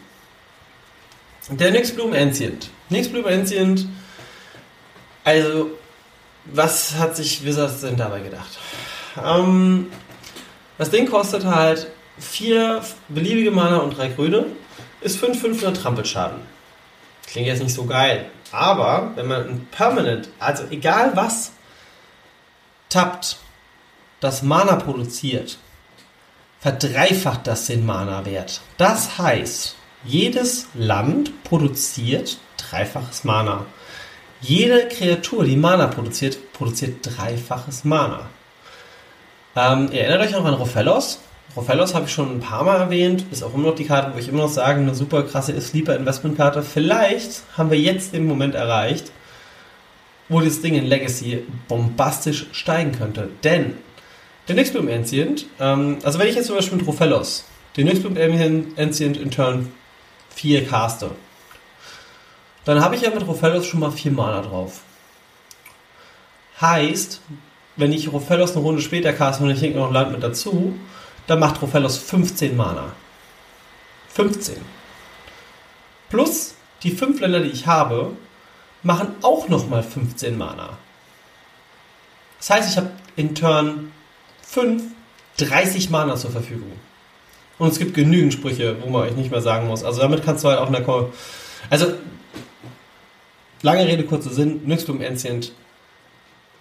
Der 1.51 1.71
Nyxbloom 1.71 2.13
Ancient. 2.13 2.71
Nyxbloom 2.91 3.27
Ancient, 3.27 3.87
also, 5.25 5.71
was 6.53 6.95
hat 6.97 7.17
sich 7.17 7.45
Wizards 7.45 7.81
denn 7.81 7.97
dabei 7.97 8.21
gedacht? 8.21 8.59
Ähm, 9.25 9.91
das 10.79 10.91
Ding 10.91 11.09
kostet 11.09 11.45
halt 11.45 11.91
vier 12.19 12.83
beliebige 13.09 13.51
Mana 13.51 13.79
und 13.79 13.97
drei 13.97 14.09
grüne, 14.09 14.47
ist 15.01 15.19
5 15.19 15.41
500 15.41 15.77
Trampelschaden. 15.77 16.39
Klingt 17.27 17.49
jetzt 17.49 17.63
nicht 17.63 17.75
so 17.75 17.85
geil, 17.85 18.31
aber 18.53 19.13
wenn 19.17 19.27
man 19.27 19.49
ein 19.49 19.69
Permanent, 19.71 20.29
also 20.39 20.65
egal 20.71 21.13
was, 21.15 21.53
tappt, 22.89 23.39
das 24.21 24.43
Mana 24.43 24.77
produziert, 24.77 25.59
verdreifacht 26.61 27.47
das 27.47 27.67
den 27.67 27.85
Mana-Wert. 27.85 28.61
Das 28.79 29.19
heißt, 29.19 29.77
jedes 30.05 30.69
Land 30.75 31.45
produziert 31.45 32.39
dreifaches 32.57 33.25
Mana. 33.25 33.67
Jede 34.47 34.87
Kreatur, 34.87 35.45
die 35.45 35.57
Mana 35.57 35.89
produziert, 35.89 36.53
produziert 36.53 36.99
dreifaches 37.03 37.83
Mana. 37.83 38.29
Ähm, 39.57 39.89
ihr 39.91 40.03
erinnert 40.03 40.29
euch 40.29 40.33
noch 40.33 40.45
an 40.45 40.55
Rofellos? 40.55 41.19
Rofellos 41.57 41.97
habe 41.97 42.05
ich 42.05 42.13
schon 42.13 42.37
ein 42.37 42.41
paar 42.41 42.63
Mal 42.63 42.77
erwähnt, 42.77 43.25
ist 43.33 43.43
auch 43.43 43.55
immer 43.55 43.71
noch 43.71 43.75
die 43.75 43.87
Karte, 43.87 44.15
wo 44.15 44.19
ich 44.19 44.29
immer 44.29 44.43
noch 44.43 44.49
sage, 44.49 44.79
eine 44.79 44.95
super 44.95 45.25
krasse 45.25 45.61
Sleeper-Investment-Karte. 45.61 46.63
Vielleicht 46.63 47.43
haben 47.57 47.73
wir 47.73 47.79
jetzt 47.79 48.13
den 48.13 48.25
Moment 48.25 48.55
erreicht, 48.55 49.11
wo 50.29 50.41
das 50.41 50.61
Ding 50.61 50.75
in 50.75 50.87
Legacy 50.87 51.43
bombastisch 51.67 52.47
steigen 52.53 52.93
könnte. 52.93 53.31
Denn 53.43 53.75
der 54.47 54.55
Nyxbloom 54.55 54.87
Ancient, 54.87 55.47
ähm, 55.59 55.99
also 56.05 56.21
wenn 56.21 56.29
ich 56.29 56.37
jetzt 56.37 56.47
zum 56.47 56.55
Beispiel 56.55 56.79
mit 56.79 56.87
Rofellos 56.87 57.47
den 57.77 57.89
Nyxbloom 57.89 58.17
Ancient 58.77 59.17
in 59.17 59.31
Turn 59.33 59.73
4 60.37 60.69
caste, 60.69 61.11
dann 62.67 62.83
habe 62.83 62.95
ich 62.97 63.03
ja 63.03 63.11
mit 63.11 63.27
Rofellos 63.27 63.67
schon 63.67 63.81
mal 63.81 63.91
4 63.91 64.13
Mana 64.13 64.43
drauf. 64.43 64.83
Heißt, 66.61 67.23
wenn 67.77 67.93
ich 67.93 68.13
Rofellos 68.13 68.53
eine 68.53 68.61
Runde 68.61 68.83
später 68.83 69.13
caste 69.13 69.43
und 69.43 69.51
ich 69.51 69.61
denke 69.61 69.79
noch 69.79 69.91
Land 69.91 70.13
mit 70.13 70.23
dazu, 70.23 70.79
dann 71.27 71.39
macht 71.39 71.63
Rofellos 71.63 71.97
15 71.97 72.57
Mana. 72.57 72.93
15. 74.15 74.57
Plus 76.11 76.55
die 76.83 76.91
5 76.91 77.21
Länder, 77.21 77.41
die 77.41 77.51
ich 77.51 77.67
habe, 77.67 78.13
machen 78.83 79.15
auch 79.23 79.49
nochmal 79.49 79.83
15 79.83 80.37
Mana. 80.37 80.77
Das 82.39 82.51
heißt, 82.51 82.71
ich 82.71 82.77
habe 82.77 82.91
in 83.17 83.35
Turn 83.35 83.93
5 84.43 84.83
30 85.39 85.91
Mana 85.91 86.17
zur 86.17 86.31
Verfügung. 86.31 86.73
Und 87.59 87.69
es 87.69 87.79
gibt 87.79 87.95
genügend 87.95 88.33
Sprüche, 88.33 88.77
wo 88.83 88.91
man 88.91 89.03
euch 89.03 89.17
nicht 89.17 89.31
mehr 89.31 89.41
sagen 89.41 89.67
muss. 89.67 89.85
Also 89.85 90.01
damit 90.01 90.25
kannst 90.25 90.45
du 90.45 90.49
halt 90.49 90.59
auch 90.59 90.71
Call. 90.85 91.11
Also, 91.71 91.95
lange 93.63 93.87
Rede, 93.87 94.05
kurzer 94.05 94.31
Sinn, 94.31 94.63
Nyxbloom 94.67 95.01
Ancient, 95.01 95.53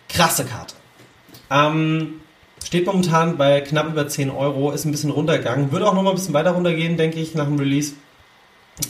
krasse 0.10 0.46
Karte. 0.46 0.76
Ähm, 1.52 2.22
steht 2.64 2.86
momentan 2.86 3.38
bei 3.38 3.62
knapp 3.62 3.88
über 3.88 4.08
10 4.08 4.30
Euro, 4.32 4.72
ist 4.72 4.86
ein 4.86 4.92
bisschen 4.92 5.12
runtergegangen. 5.12 5.72
Würde 5.72 5.88
auch 5.88 5.94
noch 5.94 6.02
mal 6.02 6.12
ein 6.12 6.16
bisschen 6.16 6.34
weiter 6.34 6.52
runtergehen, 6.52 6.98
denke 6.98 7.20
ich, 7.20 7.36
nach 7.36 7.46
dem 7.46 7.60
Release. 7.60 7.94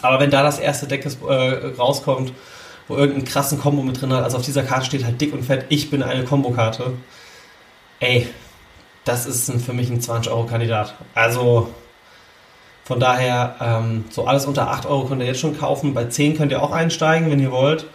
Aber 0.02 0.20
wenn 0.20 0.32
da 0.32 0.44
das 0.44 0.60
erste 0.60 0.88
Deck 0.88 1.06
ist, 1.06 1.22
äh, 1.22 1.68
rauskommt, 1.78 2.34
wo 2.88 2.96
irgendeinen 2.96 3.26
krassen 3.26 3.60
Combo 3.60 3.84
mit 3.84 4.02
drin 4.02 4.14
hat, 4.14 4.24
also 4.24 4.38
auf 4.38 4.46
dieser 4.46 4.64
Karte 4.64 4.86
steht 4.86 5.04
halt 5.04 5.20
dick 5.20 5.34
und 5.34 5.44
fett, 5.44 5.66
ich 5.70 5.90
bin 5.90 6.04
eine 6.04 6.24
Combo-Karte. 6.24 6.94
Ey, 8.00 8.28
das 9.04 9.26
ist 9.26 9.50
ein, 9.50 9.60
für 9.60 9.74
mich 9.74 9.90
ein 9.90 10.02
20-Euro-Kandidat. 10.02 10.96
Also 11.14 11.70
von 12.86 13.00
daher, 13.00 13.56
ähm, 13.60 14.06
so 14.12 14.25
alles 14.25 14.46
unter 14.46 14.70
8 14.70 14.86
Euro 14.86 15.06
könnt 15.06 15.20
ihr 15.20 15.27
jetzt 15.27 15.39
schon 15.39 15.58
kaufen. 15.58 15.96
Bei 15.96 16.06
10 16.06 16.38
könnt 16.38 16.51
ihr 16.51 16.62
auch 16.62 16.72
einsteigen, 16.72 17.32
wenn 17.32 17.39
ihr 17.39 17.51
wollt. 17.51 17.88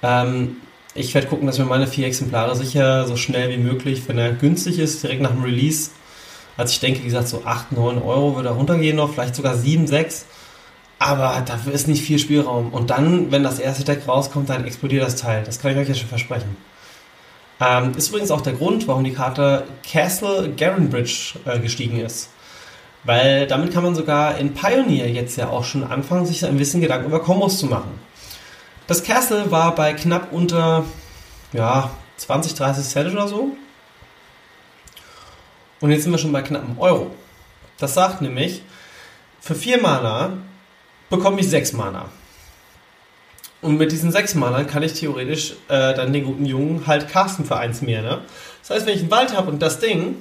Ähm, 0.00 0.58
ich 0.94 1.12
werde 1.12 1.26
gucken, 1.26 1.48
dass 1.48 1.58
wir 1.58 1.64
meine 1.64 1.88
vier 1.88 2.06
Exemplare 2.06 2.54
sicher 2.54 3.04
so 3.08 3.16
schnell 3.16 3.50
wie 3.50 3.58
möglich, 3.58 4.02
wenn 4.06 4.16
er 4.16 4.32
günstig 4.32 4.78
ist, 4.78 5.02
direkt 5.02 5.22
nach 5.22 5.32
dem 5.32 5.42
Release. 5.42 5.90
Also 6.56 6.70
ich 6.70 6.78
denke, 6.78 7.00
wie 7.00 7.06
gesagt, 7.06 7.26
so 7.26 7.42
8, 7.44 7.72
9 7.72 8.00
Euro 8.00 8.36
würde 8.36 8.50
er 8.50 8.54
runtergehen 8.54 8.96
noch, 8.96 9.12
vielleicht 9.12 9.34
sogar 9.34 9.56
7, 9.56 9.88
6. 9.88 10.26
Aber 11.00 11.42
dafür 11.44 11.72
ist 11.72 11.88
nicht 11.88 12.02
viel 12.02 12.20
Spielraum. 12.20 12.72
Und 12.72 12.90
dann, 12.90 13.32
wenn 13.32 13.42
das 13.42 13.58
erste 13.58 13.82
Deck 13.82 14.06
rauskommt, 14.06 14.48
dann 14.48 14.64
explodiert 14.64 15.02
das 15.02 15.16
Teil. 15.16 15.42
Das 15.42 15.58
kann 15.58 15.72
ich 15.72 15.78
euch 15.78 15.88
ja 15.88 15.94
schon 15.94 16.08
versprechen. 16.08 16.56
Ähm, 17.60 17.92
ist 17.96 18.10
übrigens 18.10 18.30
auch 18.30 18.40
der 18.40 18.52
Grund, 18.52 18.86
warum 18.86 19.02
die 19.02 19.12
Karte 19.12 19.64
Castle 19.90 20.52
Garenbridge 20.56 21.40
äh, 21.44 21.58
gestiegen 21.58 21.98
ist. 21.98 22.30
Weil 23.06 23.46
damit 23.46 23.72
kann 23.72 23.84
man 23.84 23.94
sogar 23.94 24.36
in 24.36 24.52
Pioneer 24.52 25.08
jetzt 25.08 25.36
ja 25.36 25.48
auch 25.48 25.64
schon 25.64 25.84
anfangen, 25.84 26.26
sich 26.26 26.44
ein 26.44 26.58
bisschen 26.58 26.80
Gedanken 26.80 27.06
über 27.06 27.20
Kombos 27.20 27.58
zu 27.58 27.66
machen. 27.66 27.98
Das 28.88 29.04
Castle 29.04 29.50
war 29.52 29.74
bei 29.76 29.94
knapp 29.94 30.32
unter 30.32 30.84
ja, 31.52 31.90
20, 32.16 32.54
30 32.54 32.84
Cent 32.84 33.12
oder 33.12 33.28
so. 33.28 33.56
Und 35.80 35.90
jetzt 35.90 36.02
sind 36.02 36.12
wir 36.12 36.18
schon 36.18 36.32
bei 36.32 36.42
knapp 36.42 36.64
einem 36.64 36.78
Euro. 36.80 37.12
Das 37.78 37.94
sagt 37.94 38.22
nämlich, 38.22 38.62
für 39.40 39.54
4 39.54 39.80
Mana 39.80 40.32
bekomme 41.08 41.40
ich 41.40 41.48
6 41.48 41.74
Mana. 41.74 42.06
Und 43.62 43.78
mit 43.78 43.92
diesen 43.92 44.10
6 44.10 44.34
Mana 44.34 44.64
kann 44.64 44.82
ich 44.82 44.94
theoretisch 44.94 45.52
äh, 45.68 45.94
dann 45.94 46.12
den 46.12 46.24
guten 46.24 46.44
Jungen 46.44 46.86
halt 46.88 47.08
casten 47.08 47.44
für 47.44 47.56
eins 47.56 47.82
mehr. 47.82 48.02
Ne? 48.02 48.22
Das 48.62 48.70
heißt, 48.70 48.86
wenn 48.86 48.94
ich 48.94 49.02
einen 49.02 49.10
Wald 49.12 49.36
habe 49.36 49.50
und 49.50 49.62
das 49.62 49.78
Ding, 49.78 50.16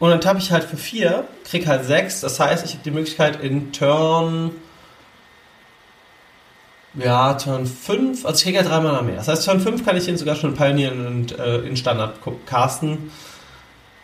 und 0.00 0.10
dann 0.10 0.20
tappe 0.20 0.38
ich 0.38 0.50
halt 0.50 0.64
für 0.64 0.78
4, 0.78 1.24
krieg 1.44 1.66
halt 1.66 1.84
6. 1.84 2.22
Das 2.22 2.40
heißt, 2.40 2.64
ich 2.64 2.72
habe 2.72 2.82
die 2.82 2.90
Möglichkeit 2.90 3.42
in 3.42 3.70
Turn. 3.72 4.50
Ja, 6.94 7.34
Turn 7.34 7.66
5, 7.66 8.24
also 8.24 8.36
ich 8.36 8.42
kriege 8.42 8.58
ja 8.58 8.64
3 8.64 8.80
Mana 8.80 9.02
mehr. 9.02 9.16
Das 9.16 9.28
heißt, 9.28 9.44
Turn 9.44 9.60
5 9.60 9.84
kann 9.84 9.96
ich 9.96 10.08
ihn 10.08 10.16
sogar 10.16 10.34
schon 10.34 10.54
pionieren 10.54 11.06
und 11.06 11.38
äh, 11.38 11.58
in 11.58 11.76
Standard 11.76 12.14
casten. 12.46 13.12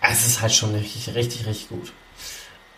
Es 0.00 0.24
ist 0.24 0.40
halt 0.40 0.52
schon 0.52 0.72
richtig, 0.74 1.14
richtig, 1.14 1.46
richtig 1.46 1.70
gut. 1.70 1.92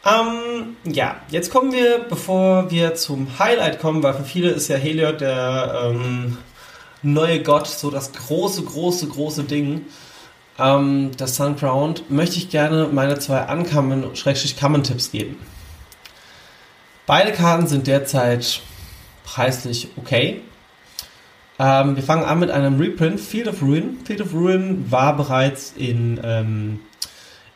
Ähm, 0.06 0.76
ja, 0.84 1.16
jetzt 1.28 1.50
kommen 1.50 1.72
wir, 1.72 1.98
bevor 2.08 2.70
wir 2.70 2.94
zum 2.94 3.38
Highlight 3.38 3.80
kommen, 3.80 4.02
weil 4.02 4.14
für 4.14 4.24
viele 4.24 4.50
ist 4.50 4.68
ja 4.68 4.76
Heliod 4.76 5.20
der 5.20 5.90
ähm, 5.90 6.38
neue 7.02 7.42
Gott, 7.42 7.66
so 7.66 7.90
das 7.90 8.12
große, 8.12 8.62
große, 8.62 9.08
große 9.08 9.42
Ding. 9.42 9.86
Ähm, 10.58 11.10
das 11.16 11.36
Sun 11.36 11.56
Crowned, 11.56 12.10
möchte 12.10 12.36
ich 12.36 12.50
gerne 12.50 12.88
meine 12.92 13.18
zwei 13.18 13.42
Uncommon, 13.52 14.16
Schrägstrich 14.16 14.58
Common 14.58 14.82
Tipps 14.82 15.10
geben. 15.10 15.36
Beide 17.06 17.32
Karten 17.32 17.66
sind 17.66 17.86
derzeit 17.86 18.60
preislich 19.24 19.88
okay. 19.96 20.42
Ähm, 21.58 21.96
wir 21.96 22.02
fangen 22.02 22.24
an 22.24 22.38
mit 22.38 22.50
einem 22.50 22.78
Reprint, 22.78 23.20
Field 23.20 23.48
of 23.48 23.62
Ruin. 23.62 23.98
Field 24.04 24.20
of 24.20 24.34
Ruin 24.34 24.90
war 24.90 25.16
bereits 25.16 25.72
in 25.76 26.20
ähm, 26.22 26.80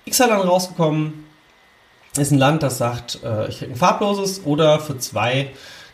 Ixalan 0.06 0.40
rausgekommen 0.40 1.22
ist 2.18 2.30
ein 2.30 2.38
Land, 2.38 2.62
das 2.62 2.78
sagt, 2.78 3.20
äh, 3.24 3.48
ich 3.48 3.58
kriege 3.58 3.72
ein 3.72 3.76
farbloses 3.76 4.44
oder 4.44 4.80
für 4.80 4.98
zwei 4.98 5.50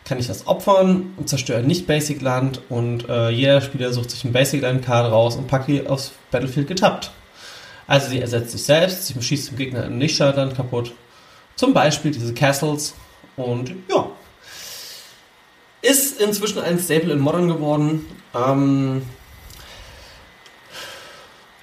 kann 0.09 0.19
ich 0.19 0.27
das 0.27 0.47
opfern 0.47 1.13
und 1.15 1.29
zerstöre 1.29 1.61
nicht 1.61 1.87
Basic 1.87 2.21
Land 2.21 2.61
und 2.67 3.07
äh, 3.07 3.29
jeder 3.29 3.61
Spieler 3.61 3.93
sucht 3.93 4.11
sich 4.11 4.25
ein 4.25 4.33
Basic 4.33 4.61
Land 4.61 4.83
Card 4.83 5.11
raus 5.11 5.37
und 5.37 5.47
packt 5.47 5.69
die 5.69 5.87
aufs 5.87 6.11
Battlefield 6.31 6.67
getappt. 6.67 7.11
Also 7.87 8.09
sie 8.09 8.19
ersetzt 8.19 8.51
sich 8.51 8.63
selbst, 8.63 9.07
sie 9.07 9.21
schießt 9.21 9.51
dem 9.51 9.57
Gegner 9.57 9.83
ein 9.83 9.97
Nicht-Land 9.97 10.55
kaputt. 10.55 10.93
Zum 11.55 11.73
Beispiel 11.73 12.11
diese 12.11 12.33
Castles 12.33 12.95
und 13.37 13.69
ja. 13.89 14.09
Ist 15.81 16.19
inzwischen 16.19 16.59
ein 16.59 16.77
Staple 16.77 17.13
in 17.13 17.19
Modern 17.19 17.47
geworden. 17.47 18.05
Ähm, 18.35 19.03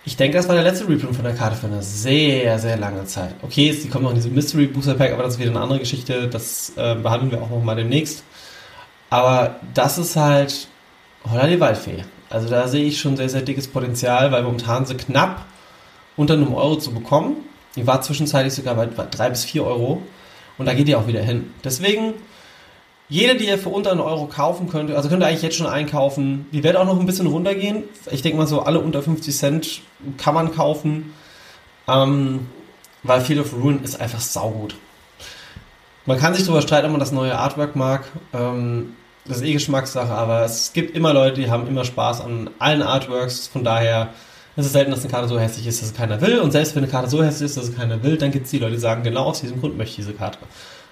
Ich 0.07 0.17
denke, 0.17 0.37
das 0.37 0.47
war 0.47 0.55
der 0.55 0.63
letzte 0.63 0.89
Reprint 0.89 1.17
von 1.17 1.25
der 1.25 1.35
Karte 1.35 1.57
für 1.57 1.67
eine 1.67 1.83
sehr, 1.83 2.61
sehr 2.61 2.77
lange 2.77 3.05
Zeit. 3.07 3.35
Okay, 3.43 3.73
sie 3.73 3.89
kommt 3.89 4.05
noch 4.05 4.11
in 4.11 4.17
diesem 4.17 4.35
Mystery 4.35 4.69
Booster 4.69 4.95
Pack, 4.95 5.13
aber 5.13 5.25
das 5.25 5.35
ist 5.35 5.41
wieder 5.41 5.51
eine 5.51 5.61
andere 5.61 5.81
Geschichte. 5.81 6.29
Das 6.29 6.73
äh, 6.77 6.95
behandeln 6.95 7.33
wir 7.33 7.43
auch 7.43 7.51
noch 7.51 7.61
mal 7.61 7.75
demnächst. 7.75 8.23
Aber 9.17 9.57
das 9.73 9.97
ist 9.97 10.15
halt 10.15 10.69
Holla 11.25 11.47
die 11.47 11.59
Waldfee. 11.59 12.05
Also 12.29 12.51
da 12.51 12.69
sehe 12.69 12.85
ich 12.85 13.01
schon 13.01 13.17
sehr, 13.17 13.31
sehr 13.31 13.41
dickes 13.41 13.67
Potenzial, 13.67 14.31
weil 14.31 14.43
momentan 14.43 14.85
sie 14.85 14.95
knapp 14.95 15.47
unter 16.19 16.35
einem 16.35 16.53
Euro 16.53 16.77
zu 16.77 16.93
bekommen. 16.93 17.37
Die 17.77 17.87
war 17.87 18.03
zwischenzeitlich 18.03 18.53
sogar 18.53 18.75
bei 18.75 18.85
drei 18.87 19.31
bis 19.31 19.47
vier 19.47 19.65
Euro. 19.65 20.03
Und 20.59 20.67
da 20.67 20.75
geht 20.75 20.87
die 20.87 20.95
auch 20.95 21.07
wieder 21.07 21.23
hin. 21.23 21.55
Deswegen, 21.65 22.13
jede, 23.09 23.37
die 23.37 23.47
ihr 23.47 23.57
für 23.57 23.71
unter 23.71 23.91
einen 23.91 24.01
Euro 24.01 24.27
kaufen 24.27 24.69
könnt, 24.69 24.91
also 24.91 25.09
könnt 25.09 25.23
ihr 25.23 25.29
eigentlich 25.29 25.41
jetzt 25.41 25.57
schon 25.57 25.67
einkaufen. 25.67 26.45
Die 26.53 26.63
wird 26.63 26.77
auch 26.77 26.85
noch 26.85 27.01
ein 27.01 27.07
bisschen 27.07 27.27
runtergehen. 27.27 27.85
Ich 28.11 28.21
denke 28.21 28.37
mal 28.37 28.47
so, 28.47 28.61
alle 28.65 28.81
unter 28.81 29.03
50 29.03 29.35
Cent 29.35 29.81
kann 30.19 30.35
man 30.35 30.55
kaufen. 30.55 31.15
Ähm, 31.89 32.49
weil 33.03 33.23
Field 33.23 33.41
of 33.41 33.55
Ruin 33.55 33.83
ist 33.83 33.99
einfach 33.99 34.21
saugut. 34.21 34.77
Man 36.05 36.19
kann 36.19 36.35
sich 36.35 36.45
darüber 36.45 36.61
streiten, 36.61 36.85
ob 36.85 36.93
man 36.93 37.01
das 37.01 37.13
neue 37.13 37.39
Artwork 37.39 37.77
mag. 37.77 38.05
Ähm, 38.35 38.93
das 39.29 39.39
ist 39.39 39.45
eh 39.45 39.53
Geschmackssache, 39.53 40.13
aber 40.13 40.45
es 40.45 40.73
gibt 40.73 40.97
immer 40.97 41.13
Leute, 41.13 41.41
die 41.41 41.51
haben 41.51 41.67
immer 41.67 41.85
Spaß 41.85 42.21
an 42.21 42.51
allen 42.59 42.83
Artworks. 42.83 43.49
Von 43.49 43.65
daher 43.65 44.11
ist 44.57 44.67
es 44.67 44.73
selten, 44.73 44.91
dass 44.91 45.01
eine 45.03 45.11
Karte 45.11 45.29
so 45.29 45.39
hässlich 45.39 45.67
ist, 45.67 45.83
dass 45.83 45.89
es 45.89 45.95
keiner 45.95 46.21
will. 46.21 46.39
Und 46.41 46.53
selbst 46.53 46.75
wenn 46.75 46.83
eine 46.83 46.91
Karte 46.91 47.11
so 47.11 47.23
hässlich 47.23 47.47
ist, 47.47 47.57
dass 47.57 47.69
es 47.69 47.77
keiner 47.77 48.03
will, 48.03 48.17
dann 48.17 48.31
gibt 48.31 48.47
es 48.47 48.51
die 48.51 48.59
Leute, 48.59 48.75
die 48.75 48.81
sagen, 48.81 49.03
genau 49.03 49.25
aus 49.25 49.41
diesem 49.41 49.61
Grund 49.61 49.77
möchte 49.77 49.91
ich 49.91 49.97
diese 49.97 50.15
Karte. 50.15 50.39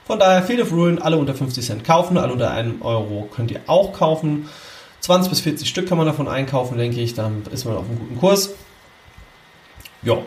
Von 0.07 0.19
daher, 0.19 0.43
Field 0.43 0.61
of 0.61 0.73
Ruin, 0.73 1.01
alle 1.01 1.17
unter 1.17 1.35
50 1.35 1.65
Cent 1.65 1.85
kaufen, 1.85 2.19
alle 2.19 2.33
unter 2.33 2.51
einem 2.51 2.83
Euro 2.83 3.29
könnt 3.35 3.51
ihr 3.51 3.61
auch 3.67 3.93
kaufen. 3.95 4.49
20 5.01 5.31
bis 5.31 5.41
40 5.41 5.69
Stück 5.69 5.89
kann 5.89 5.97
man 5.97 6.07
davon 6.07 6.29
einkaufen, 6.29 6.77
denke 6.77 7.01
ich. 7.01 7.15
Dann 7.15 7.43
ist 7.53 7.65
man 7.65 7.77
auf 7.77 7.89
einem 7.89 7.99
guten 7.99 8.19
Kurs. 8.19 8.51
Ja. 10.03 10.19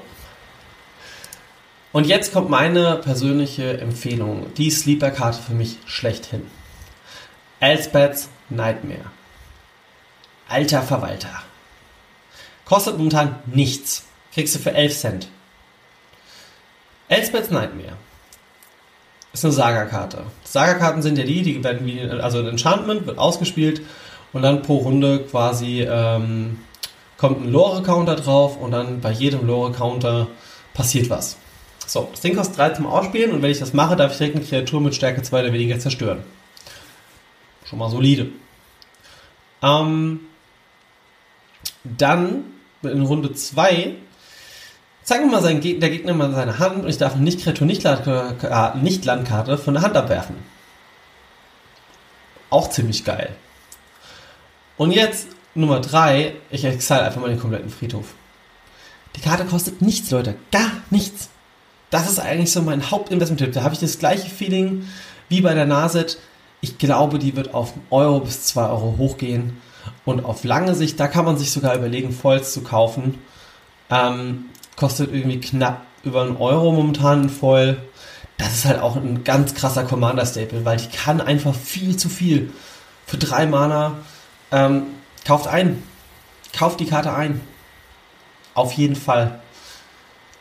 Und 1.92 2.08
jetzt 2.08 2.34
kommt 2.34 2.50
meine 2.50 2.96
persönliche 2.96 3.80
Empfehlung. 3.80 4.48
Die 4.58 4.72
Sleeper-Karte 4.72 5.40
für 5.42 5.54
mich 5.54 5.78
schlechthin. 5.86 6.42
Elspeth's 7.60 8.30
Nightmare. 8.50 9.12
Alter 10.48 10.84
Verwalter. 10.84 11.42
Kostet 12.66 12.98
momentan 12.98 13.40
nichts. 13.46 14.06
Kriegst 14.34 14.56
du 14.56 14.60
für 14.60 14.74
11 14.74 14.98
Cent. 14.98 15.28
Elspeth's 17.10 17.50
Nightmare. 17.50 17.94
Ist 19.34 19.44
eine 19.44 19.54
Saga-Karte. 19.54 20.24
Saga-Karten 20.44 21.02
sind 21.02 21.18
ja 21.18 21.24
die, 21.24 21.42
die 21.42 21.64
werden 21.64 21.86
wie, 21.86 22.02
also 22.02 22.40
ein 22.40 22.48
Enchantment 22.48 23.08
wird 23.08 23.18
ausgespielt 23.18 23.82
und 24.34 24.42
dann 24.42 24.62
pro 24.62 24.78
Runde 24.78 25.20
quasi 25.20 25.82
ähm, 25.82 26.60
kommt 27.18 27.42
ein 27.42 27.52
Lore-Counter 27.52 28.16
drauf 28.16 28.58
und 28.58 28.72
dann 28.72 29.02
bei 29.02 29.12
jedem 29.12 29.46
Lore-Counter 29.48 30.28
passiert 30.74 31.10
was. 31.10 31.38
So, 31.86 32.08
das 32.12 32.22
Ding 32.22 32.36
kostet 32.36 32.58
3 32.58 32.70
zum 32.72 32.86
Ausspielen 32.86 33.32
und 33.32 33.42
wenn 33.42 33.52
ich 33.52 33.60
das 33.60 33.74
mache, 33.74 33.96
darf 33.96 34.12
ich 34.12 34.18
direkt 34.18 34.36
eine 34.36 34.46
Kreatur 34.46 34.82
mit 34.82 34.94
Stärke 34.94 35.24
2 35.24 35.40
oder 35.42 35.54
weniger 35.54 35.80
zerstören. 35.80 36.24
Schon 37.70 37.80
mal 37.80 37.90
solide. 37.90 38.30
Ähm, 39.62 40.22
dann 41.84 42.46
in 42.84 43.02
Runde 43.02 43.34
2 43.34 43.96
zeigt 45.04 45.26
mir 45.26 45.32
mal 45.32 45.42
sein, 45.42 45.62
der 45.62 45.90
Gegner 45.90 46.14
mal 46.14 46.32
seine 46.34 46.60
Hand 46.60 46.84
und 46.84 46.90
ich 46.90 46.98
darf 46.98 47.16
nicht 47.16 47.42
Kreatur, 47.42 47.66
nicht, 47.66 47.84
Landkarte, 47.84 48.78
nicht 48.78 49.06
Landkarte 49.06 49.58
von 49.58 49.74
der 49.74 49.84
Hand 49.84 49.96
abwerfen. 49.96 50.36
Auch 52.50 52.70
ziemlich 52.70 53.04
geil. 53.04 53.36
Und 54.78 54.92
jetzt 54.92 55.30
Nummer 55.56 55.82
3, 55.82 56.36
ich 56.52 56.64
exile 56.64 57.04
einfach 57.04 57.20
mal 57.20 57.30
den 57.30 57.40
kompletten 57.40 57.70
Friedhof. 57.70 58.14
Die 59.16 59.22
Karte 59.22 59.46
kostet 59.46 59.82
nichts, 59.82 60.12
Leute. 60.12 60.36
Gar 60.52 60.72
nichts. 60.92 61.30
Das 61.90 62.10
ist 62.10 62.20
eigentlich 62.20 62.52
so 62.52 62.62
mein 62.62 62.92
Hauptinvestment-Tipp. 62.92 63.54
Da 63.54 63.64
habe 63.64 63.74
ich 63.74 63.80
das 63.80 63.98
gleiche 63.98 64.30
Feeling 64.30 64.88
wie 65.30 65.42
bei 65.42 65.54
der 65.54 65.66
Naset 65.66 66.20
ich 66.62 66.78
glaube, 66.78 67.20
die 67.20 67.36
wird 67.36 67.54
auf 67.54 67.74
Euro 67.90 68.20
bis 68.20 68.44
2 68.46 68.70
Euro 68.70 68.96
hochgehen. 68.98 69.62
Und 70.06 70.26
auf 70.26 70.44
lange 70.44 70.76
Sicht, 70.76 71.00
da 71.00 71.08
kann 71.08 71.26
man 71.26 71.38
sich 71.38 71.52
sogar 71.52 71.76
überlegen, 71.76 72.12
Foils 72.12 72.54
zu 72.54 72.62
kaufen. 72.62 73.20
Ähm, 73.90 74.46
kostet 74.76 75.14
irgendwie 75.14 75.40
knapp 75.40 75.86
über 76.04 76.22
einen 76.22 76.38
Euro 76.38 76.72
momentan 76.72 77.24
ein 77.24 77.30
Foil. 77.30 77.78
Das 78.38 78.54
ist 78.54 78.66
halt 78.66 78.80
auch 78.80 78.96
ein 78.96 79.24
ganz 79.24 79.56
krasser 79.56 79.84
Commander-Staple, 79.84 80.64
weil 80.66 80.78
die 80.78 80.90
kann 80.90 81.22
einfach 81.22 81.56
viel 81.56 81.98
zu 81.98 82.10
viel. 82.10 82.52
Für 83.06 83.18
drei 83.18 83.46
Mana 83.46 84.00
ähm, 84.52 84.84
kauft 85.26 85.48
ein. 85.48 85.84
Kauft 86.58 86.80
die 86.80 86.86
Karte 86.86 87.14
ein. 87.14 87.42
Auf 88.54 88.74
jeden 88.74 88.96
Fall. 88.96 89.40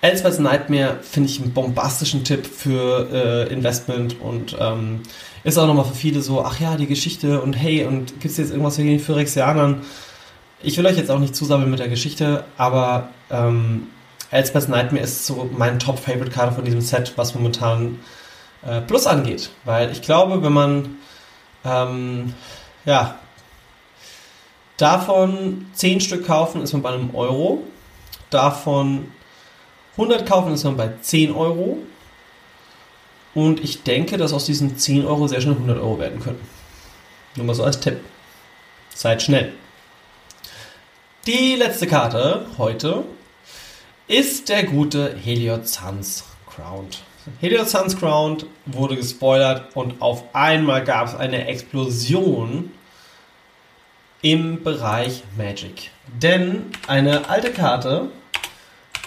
Elsewhere 0.00 0.40
Nightmare 0.40 0.98
finde 1.02 1.30
ich 1.30 1.40
einen 1.40 1.52
bombastischen 1.52 2.22
Tipp 2.22 2.46
für 2.46 3.08
äh, 3.10 3.52
Investment 3.52 4.20
und 4.20 4.56
ähm, 4.58 5.02
ist 5.46 5.58
auch 5.58 5.66
nochmal 5.68 5.84
für 5.84 5.94
viele 5.94 6.22
so, 6.22 6.44
ach 6.44 6.58
ja, 6.58 6.76
die 6.76 6.88
Geschichte 6.88 7.40
und 7.40 7.52
hey, 7.52 7.84
und 7.84 8.14
gibt 8.20 8.24
es 8.24 8.36
jetzt 8.36 8.50
irgendwas 8.50 8.78
wegen 8.78 8.88
den 8.88 8.98
Phyrexianern? 8.98 9.82
Ich 10.60 10.76
will 10.76 10.84
euch 10.86 10.96
jetzt 10.96 11.08
auch 11.08 11.20
nicht 11.20 11.36
zusammeln 11.36 11.70
mit 11.70 11.78
der 11.78 11.88
Geschichte, 11.88 12.44
aber 12.56 13.10
ähm, 13.30 13.86
Elspeth's 14.32 14.66
Nightmare 14.66 15.04
ist 15.04 15.24
so 15.24 15.48
mein 15.56 15.78
Top-Favorite-Karte 15.78 16.52
von 16.52 16.64
diesem 16.64 16.80
Set, 16.80 17.12
was 17.14 17.36
momentan 17.36 18.00
äh, 18.66 18.80
Plus 18.80 19.06
angeht. 19.06 19.50
Weil 19.64 19.92
ich 19.92 20.02
glaube, 20.02 20.42
wenn 20.42 20.52
man 20.52 20.96
ähm, 21.64 22.34
ja 22.84 23.16
davon 24.78 25.66
10 25.74 26.00
Stück 26.00 26.26
kaufen, 26.26 26.60
ist 26.60 26.72
man 26.72 26.82
bei 26.82 26.90
einem 26.90 27.14
Euro. 27.14 27.62
Davon 28.30 29.12
100 29.92 30.26
kaufen, 30.26 30.52
ist 30.54 30.64
man 30.64 30.76
bei 30.76 30.90
10 31.00 31.30
Euro. 31.30 31.78
Und 33.36 33.62
ich 33.62 33.82
denke, 33.82 34.16
dass 34.16 34.32
aus 34.32 34.46
diesen 34.46 34.78
10 34.78 35.04
Euro 35.04 35.28
sehr 35.28 35.42
schnell 35.42 35.56
100 35.56 35.76
Euro 35.76 35.98
werden 35.98 36.20
können. 36.20 36.40
Nur 37.34 37.44
mal 37.44 37.54
so 37.54 37.64
als 37.64 37.78
Tipp. 37.78 38.00
Seid 38.94 39.22
schnell. 39.22 39.52
Die 41.26 41.54
letzte 41.54 41.86
Karte 41.86 42.46
heute 42.56 43.04
ist 44.08 44.48
der 44.48 44.64
gute 44.64 45.14
Heliod 45.22 45.68
Suns 45.68 46.24
Crowned. 46.48 47.02
Heliod 47.38 47.68
Suns 47.68 47.98
Crowned 47.98 48.46
wurde 48.64 48.96
gespoilert 48.96 49.76
und 49.76 50.00
auf 50.00 50.24
einmal 50.32 50.82
gab 50.82 51.08
es 51.08 51.14
eine 51.14 51.46
Explosion 51.46 52.72
im 54.22 54.62
Bereich 54.62 55.24
Magic. 55.36 55.90
Denn 56.22 56.70
eine 56.86 57.28
alte 57.28 57.52
Karte, 57.52 58.08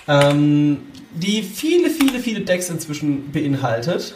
ähm, 0.08 0.86
die 1.15 1.42
viele, 1.42 1.89
viele, 2.10 2.22
viele 2.22 2.41
Decks 2.41 2.69
inzwischen 2.69 3.32
beinhaltet. 3.32 4.15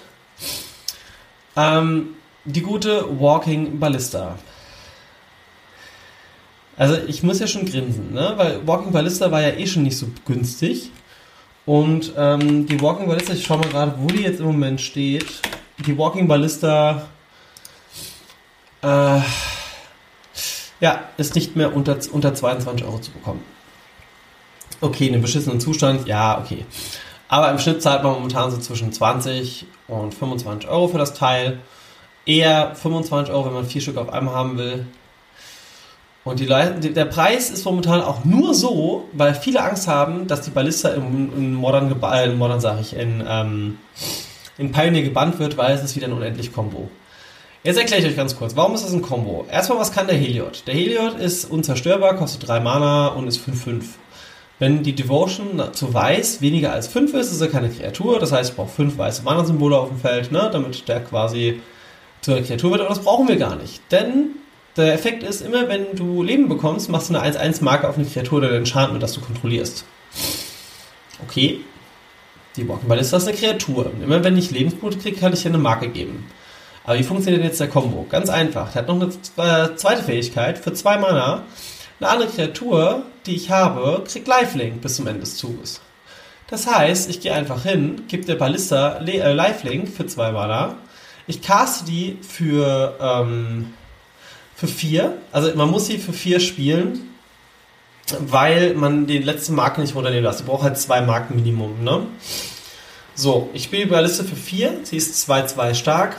Ähm, 1.56 2.16
die 2.46 2.62
gute 2.62 3.20
Walking 3.20 3.80
Ballista. 3.80 4.38
Also 6.76 6.98
ich 7.08 7.22
muss 7.22 7.40
ja 7.40 7.46
schon 7.46 7.66
grinsen, 7.66 8.14
ne? 8.14 8.34
weil 8.36 8.68
Walking 8.68 8.92
Ballista 8.92 9.32
war 9.32 9.42
ja 9.42 9.50
eh 9.50 9.68
schon 9.68 9.84
nicht 9.84 9.98
so 9.98 10.08
günstig. 10.26 10.90
Und 11.66 12.14
ähm, 12.18 12.66
die 12.66 12.82
Walking 12.82 13.08
Ballista, 13.08 13.34
ich 13.34 13.46
schau 13.46 13.58
mal 13.58 13.70
gerade, 13.70 13.94
wo 13.98 14.08
die 14.08 14.24
jetzt 14.24 14.40
im 14.40 14.48
Moment 14.48 14.82
steht. 14.82 15.26
Die 15.86 15.98
Walking 15.98 16.28
Ballista 16.28 17.08
äh, 18.82 19.20
ja, 20.82 21.10
ist 21.18 21.36
nicht 21.36 21.56
mehr 21.56 21.76
unter, 21.76 21.98
unter 22.12 22.34
22 22.34 22.86
Euro 22.86 23.00
zu 23.00 23.12
bekommen 23.12 23.44
okay, 24.84 25.08
in 25.08 25.14
einem 25.14 25.22
beschissenen 25.22 25.60
Zustand, 25.60 26.08
ja, 26.08 26.40
okay. 26.40 26.66
Aber 27.34 27.50
im 27.50 27.58
Schnitt 27.58 27.82
zahlt 27.82 28.04
man 28.04 28.14
momentan 28.14 28.52
so 28.52 28.60
zwischen 28.60 28.94
20 28.94 29.66
und 29.88 30.14
25 30.14 30.70
Euro 30.70 30.88
für 30.88 31.00
das 31.00 31.16
Teil. 31.16 31.58
Eher 32.28 32.76
25 32.76 33.34
Euro, 33.34 33.48
wenn 33.48 33.54
man 33.54 33.66
vier 33.66 33.82
Stück 33.82 33.98
auf 33.98 34.14
einmal 34.14 34.36
haben 34.36 34.60
will. 34.60 34.86
Und 36.24 36.40
die 36.40 36.46
Leute, 36.46 36.92
der 36.92 37.06
Preis 37.06 37.50
ist 37.50 37.66
momentan 37.66 38.04
auch 38.04 38.24
nur 38.24 38.54
so, 38.54 39.10
weil 39.14 39.34
viele 39.34 39.64
Angst 39.64 39.88
haben, 39.88 40.28
dass 40.28 40.42
die 40.42 40.52
Ballista 40.52 40.90
in, 40.90 41.34
in 41.36 41.54
Modern, 41.56 42.00
äh, 42.04 42.26
in 42.26 42.38
Modern 42.38 42.62
sage 42.62 42.82
ich, 42.82 42.96
in, 42.96 43.24
ähm, 43.28 43.80
in 44.60 44.72
Pioneer 44.72 45.02
gebannt 45.02 45.40
wird, 45.40 45.58
weil 45.58 45.74
es 45.74 45.84
ist 45.84 45.96
wieder 45.96 46.06
ein 46.06 46.14
unendlich 46.14 46.54
Combo. 46.54 46.88
Jetzt 47.64 47.80
erkläre 47.80 48.04
ich 48.04 48.08
euch 48.10 48.16
ganz 48.16 48.38
kurz, 48.38 48.56
warum 48.56 48.76
ist 48.76 48.86
das 48.86 48.94
ein 48.94 49.02
Combo? 49.02 49.48
Erstmal, 49.50 49.80
was 49.80 49.92
kann 49.92 50.06
der 50.06 50.18
Heliod? 50.18 50.68
Der 50.68 50.76
Heliod 50.76 51.18
ist 51.18 51.46
unzerstörbar, 51.46 52.16
kostet 52.16 52.48
3 52.48 52.60
Mana 52.60 53.08
und 53.08 53.28
ist 53.28 53.40
5-5. 53.40 53.86
Wenn 54.60 54.84
die 54.84 54.94
Devotion 54.94 55.62
zu 55.74 55.94
weiß 55.94 56.42
weniger 56.42 56.72
als 56.72 56.88
5 56.88 57.14
ist, 57.16 57.32
ist 57.32 57.42
er 57.42 57.50
keine 57.50 57.70
Kreatur. 57.70 58.20
Das 58.20 58.32
heißt, 58.32 58.52
ich 58.52 58.56
brauche 58.56 58.70
5 58.70 58.98
weiße 58.98 59.24
Mana-Symbole 59.24 59.78
auf 59.78 59.90
dem 59.90 60.00
Feld, 60.00 60.32
ne, 60.32 60.50
damit 60.52 60.88
der 60.88 61.04
quasi 61.04 61.60
zur 62.22 62.40
Kreatur 62.42 62.72
wird. 62.72 62.82
Aber 62.82 62.90
das 62.90 63.04
brauchen 63.04 63.28
wir 63.28 63.36
gar 63.38 63.56
nicht. 63.56 63.82
Denn 63.92 64.36
der 64.78 64.94
Effekt 64.94 65.24
ist, 65.24 65.42
immer 65.42 65.68
wenn 65.68 65.96
du 65.96 66.24
Leben 66.24 66.50
bekommst, 66.50 66.90
machst 66.90 67.10
du 67.10 67.18
eine 67.18 67.38
1-1-Marke 67.38 67.90
auf 67.90 67.98
eine 67.98 68.06
Kreatur 68.06 68.40
oder 68.40 68.50
ein 68.50 68.56
Enchantment, 68.56 69.04
das 69.04 69.14
du 69.14 69.22
kontrollierst. 69.22 69.86
Okay. 71.28 71.62
Die 72.56 72.70
Walking 72.70 72.88
Ballista 72.88 73.18
ist 73.18 73.28
eine 73.28 73.36
Kreatur. 73.36 73.88
Und 73.88 74.04
immer 74.04 74.24
wenn 74.24 74.38
ich 74.38 74.52
Lebenspunkte 74.52 75.00
kriege, 75.00 75.18
kann 75.18 75.34
ich 75.34 75.42
dir 75.42 75.50
eine 75.50 75.58
Marke 75.58 75.90
geben. 75.90 76.30
Aber 76.84 77.00
wie 77.00 77.04
funktioniert 77.04 77.44
jetzt 77.44 77.60
der 77.60 77.68
Combo? 77.68 78.06
Ganz 78.10 78.30
einfach. 78.30 78.72
Der 78.72 78.84
hat 78.84 78.88
noch 78.88 79.02
eine 79.02 79.76
zweite 79.76 80.04
Fähigkeit. 80.04 80.60
Für 80.60 80.74
2 80.74 80.98
Mana 80.98 81.44
eine 82.04 82.12
andere 82.12 82.30
Kreatur, 82.30 83.04
die 83.26 83.36
ich 83.36 83.50
habe, 83.50 84.04
kriegt 84.08 84.28
Lifelink 84.28 84.82
bis 84.82 84.98
zum 84.98 85.08
Ende 85.08 85.22
des 85.22 85.38
Zuges. 85.38 85.82
Das 86.50 86.68
heißt, 86.68 87.10
ich 87.10 87.22
gehe 87.22 87.34
einfach 87.34 87.64
hin, 87.64 88.04
gebe 88.08 88.26
der 88.26 88.36
Ballista 88.36 89.00
Le 89.00 89.14
äh, 89.14 89.34
Lifelink 89.34 89.90
für 89.90 90.06
zwei 90.06 90.32
Mana. 90.32 90.76
Ich 91.26 91.42
caste 91.42 91.86
die 91.86 92.18
für, 92.22 92.98
ähm, 93.00 93.74
für 94.56 94.68
vier. 94.68 95.18
Also 95.32 95.56
man 95.56 95.72
muss 95.72 95.88
sie 95.88 95.98
für 95.98 96.14
vier 96.14 96.40
spielen, 96.40 97.10
weil 98.20 98.74
man 98.74 99.08
die 99.08 99.20
letzte 99.20 99.54
Marke 99.54 99.80
nicht 99.80 99.96
runternehmen 99.96 100.26
lässt. 100.26 100.42
Du 100.42 100.46
brauchst 100.46 100.64
halt 100.64 100.78
zwei 100.78 101.02
Marken 101.02 101.36
Minimum, 101.36 101.84
ne? 101.84 102.06
So, 103.16 103.50
ich 103.54 103.64
spiele 103.64 103.86
die 103.86 103.92
Balliste 103.92 104.24
für 104.24 104.36
vier. 104.36 104.80
Sie 104.84 104.98
ist 104.98 105.30
2-2 105.30 105.76
stark. 105.76 106.18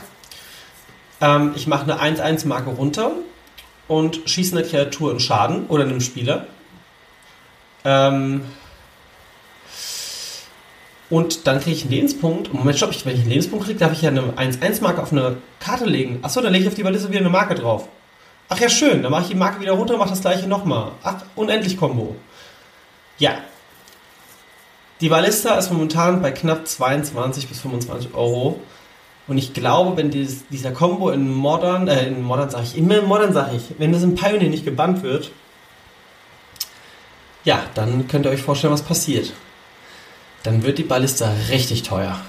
Ähm, 1.21 1.51
ich 1.55 1.67
mache 1.67 1.91
eine 1.91 2.17
1-1-Marke 2.17 2.71
runter 2.71 3.11
und 3.87 4.21
schieße 4.25 4.57
eine 4.57 4.67
Kreatur 4.67 5.11
in 5.11 5.19
Schaden 5.19 5.67
oder 5.67 5.83
einem 5.83 6.01
Spieler. 6.01 6.47
Ähm, 7.83 8.41
und 11.09 11.45
dann 11.45 11.59
kriege 11.59 11.75
ich 11.75 11.83
einen 11.83 11.91
Lebenspunkt. 11.91 12.53
Moment, 12.53 12.77
stopp, 12.77 12.93
wenn 13.05 13.13
ich 13.13 13.21
einen 13.21 13.29
Lebenspunkt 13.29 13.65
kriege, 13.65 13.77
darf 13.79 13.93
ich 13.93 14.01
ja 14.01 14.09
eine 14.09 14.21
1-1-Marke 14.21 15.01
auf 15.01 15.11
eine 15.11 15.37
Karte 15.59 15.85
legen. 15.85 16.19
Achso, 16.23 16.41
dann 16.41 16.51
lege 16.51 16.63
ich 16.63 16.69
auf 16.69 16.75
die 16.75 16.83
Balliste 16.83 17.09
wieder 17.09 17.19
eine 17.19 17.29
Marke 17.29 17.55
drauf. 17.55 17.87
Ach 18.49 18.59
ja, 18.59 18.69
schön. 18.69 19.03
Dann 19.03 19.11
mache 19.11 19.23
ich 19.23 19.27
die 19.29 19.35
Marke 19.35 19.61
wieder 19.61 19.73
runter 19.73 19.93
und 19.93 19.99
mache 19.99 20.09
das 20.09 20.21
gleiche 20.21 20.47
nochmal. 20.47 20.91
Ach, 21.03 21.21
unendlich 21.35 21.77
Combo. 21.77 22.15
Ja. 23.19 23.35
Die 25.01 25.09
Ballista 25.09 25.55
ist 25.55 25.71
momentan 25.71 26.21
bei 26.21 26.31
knapp 26.31 26.67
22 26.67 27.47
bis 27.47 27.59
25 27.59 28.13
Euro. 28.15 28.59
Und 29.27 29.37
ich 29.37 29.53
glaube, 29.53 29.97
wenn 29.97 30.11
dieses, 30.11 30.47
dieser 30.47 30.71
Combo 30.71 31.09
in 31.09 31.31
Modern, 31.33 31.87
äh, 31.87 32.07
in 32.07 32.21
Modern 32.21 32.49
sage 32.49 32.65
ich, 32.65 32.77
immer 32.77 32.99
in 32.99 33.05
Modern 33.05 33.33
sage 33.33 33.55
ich, 33.55 33.63
wenn 33.79 33.91
das 33.91 34.03
in 34.03 34.15
Pioneer 34.15 34.49
nicht 34.49 34.65
gebannt 34.65 35.01
wird, 35.01 35.31
ja, 37.43 37.63
dann 37.75 38.07
könnt 38.07 38.25
ihr 38.25 38.31
euch 38.31 38.41
vorstellen, 38.41 38.73
was 38.73 38.81
passiert. 38.81 39.33
Dann 40.43 40.63
wird 40.63 40.77
die 40.77 40.83
Ballista 40.83 41.31
richtig 41.49 41.83
teuer. 41.83 42.19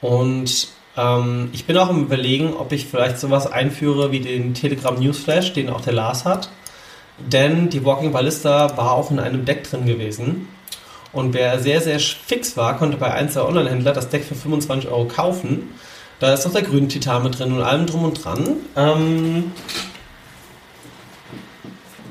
Und 0.00 0.68
ähm, 0.96 1.50
ich 1.52 1.64
bin 1.64 1.76
auch 1.78 1.90
im 1.90 2.02
Überlegen, 2.02 2.54
ob 2.54 2.72
ich 2.72 2.86
vielleicht 2.86 3.18
sowas 3.18 3.46
einführe 3.46 4.10
wie 4.10 4.20
den 4.20 4.54
Telegram 4.54 4.94
Newsflash, 4.94 5.52
den 5.52 5.70
auch 5.70 5.80
der 5.80 5.94
Lars 5.94 6.24
hat. 6.24 6.50
Denn 7.18 7.68
die 7.68 7.84
Walking 7.84 8.12
Ballista 8.12 8.76
war 8.76 8.92
auch 8.92 9.10
in 9.10 9.18
einem 9.18 9.44
Deck 9.44 9.64
drin 9.64 9.86
gewesen. 9.86 10.48
Und 11.12 11.34
wer 11.34 11.58
sehr, 11.60 11.80
sehr 11.80 12.00
fix 12.00 12.56
war, 12.56 12.78
konnte 12.78 12.96
bei 12.96 13.12
1 13.12 13.34
der 13.34 13.46
Online-Händler 13.46 13.92
das 13.92 14.08
Deck 14.08 14.24
für 14.24 14.34
25 14.34 14.90
Euro 14.90 15.06
kaufen. 15.06 15.74
Da 16.20 16.32
ist 16.32 16.44
noch 16.44 16.52
der 16.52 16.62
grüne 16.62 16.88
Titan 16.88 17.22
mit 17.24 17.38
drin 17.38 17.52
und 17.52 17.62
allem 17.62 17.86
drum 17.86 18.04
und 18.04 18.24
dran. 18.24 18.56
Ähm 18.76 19.52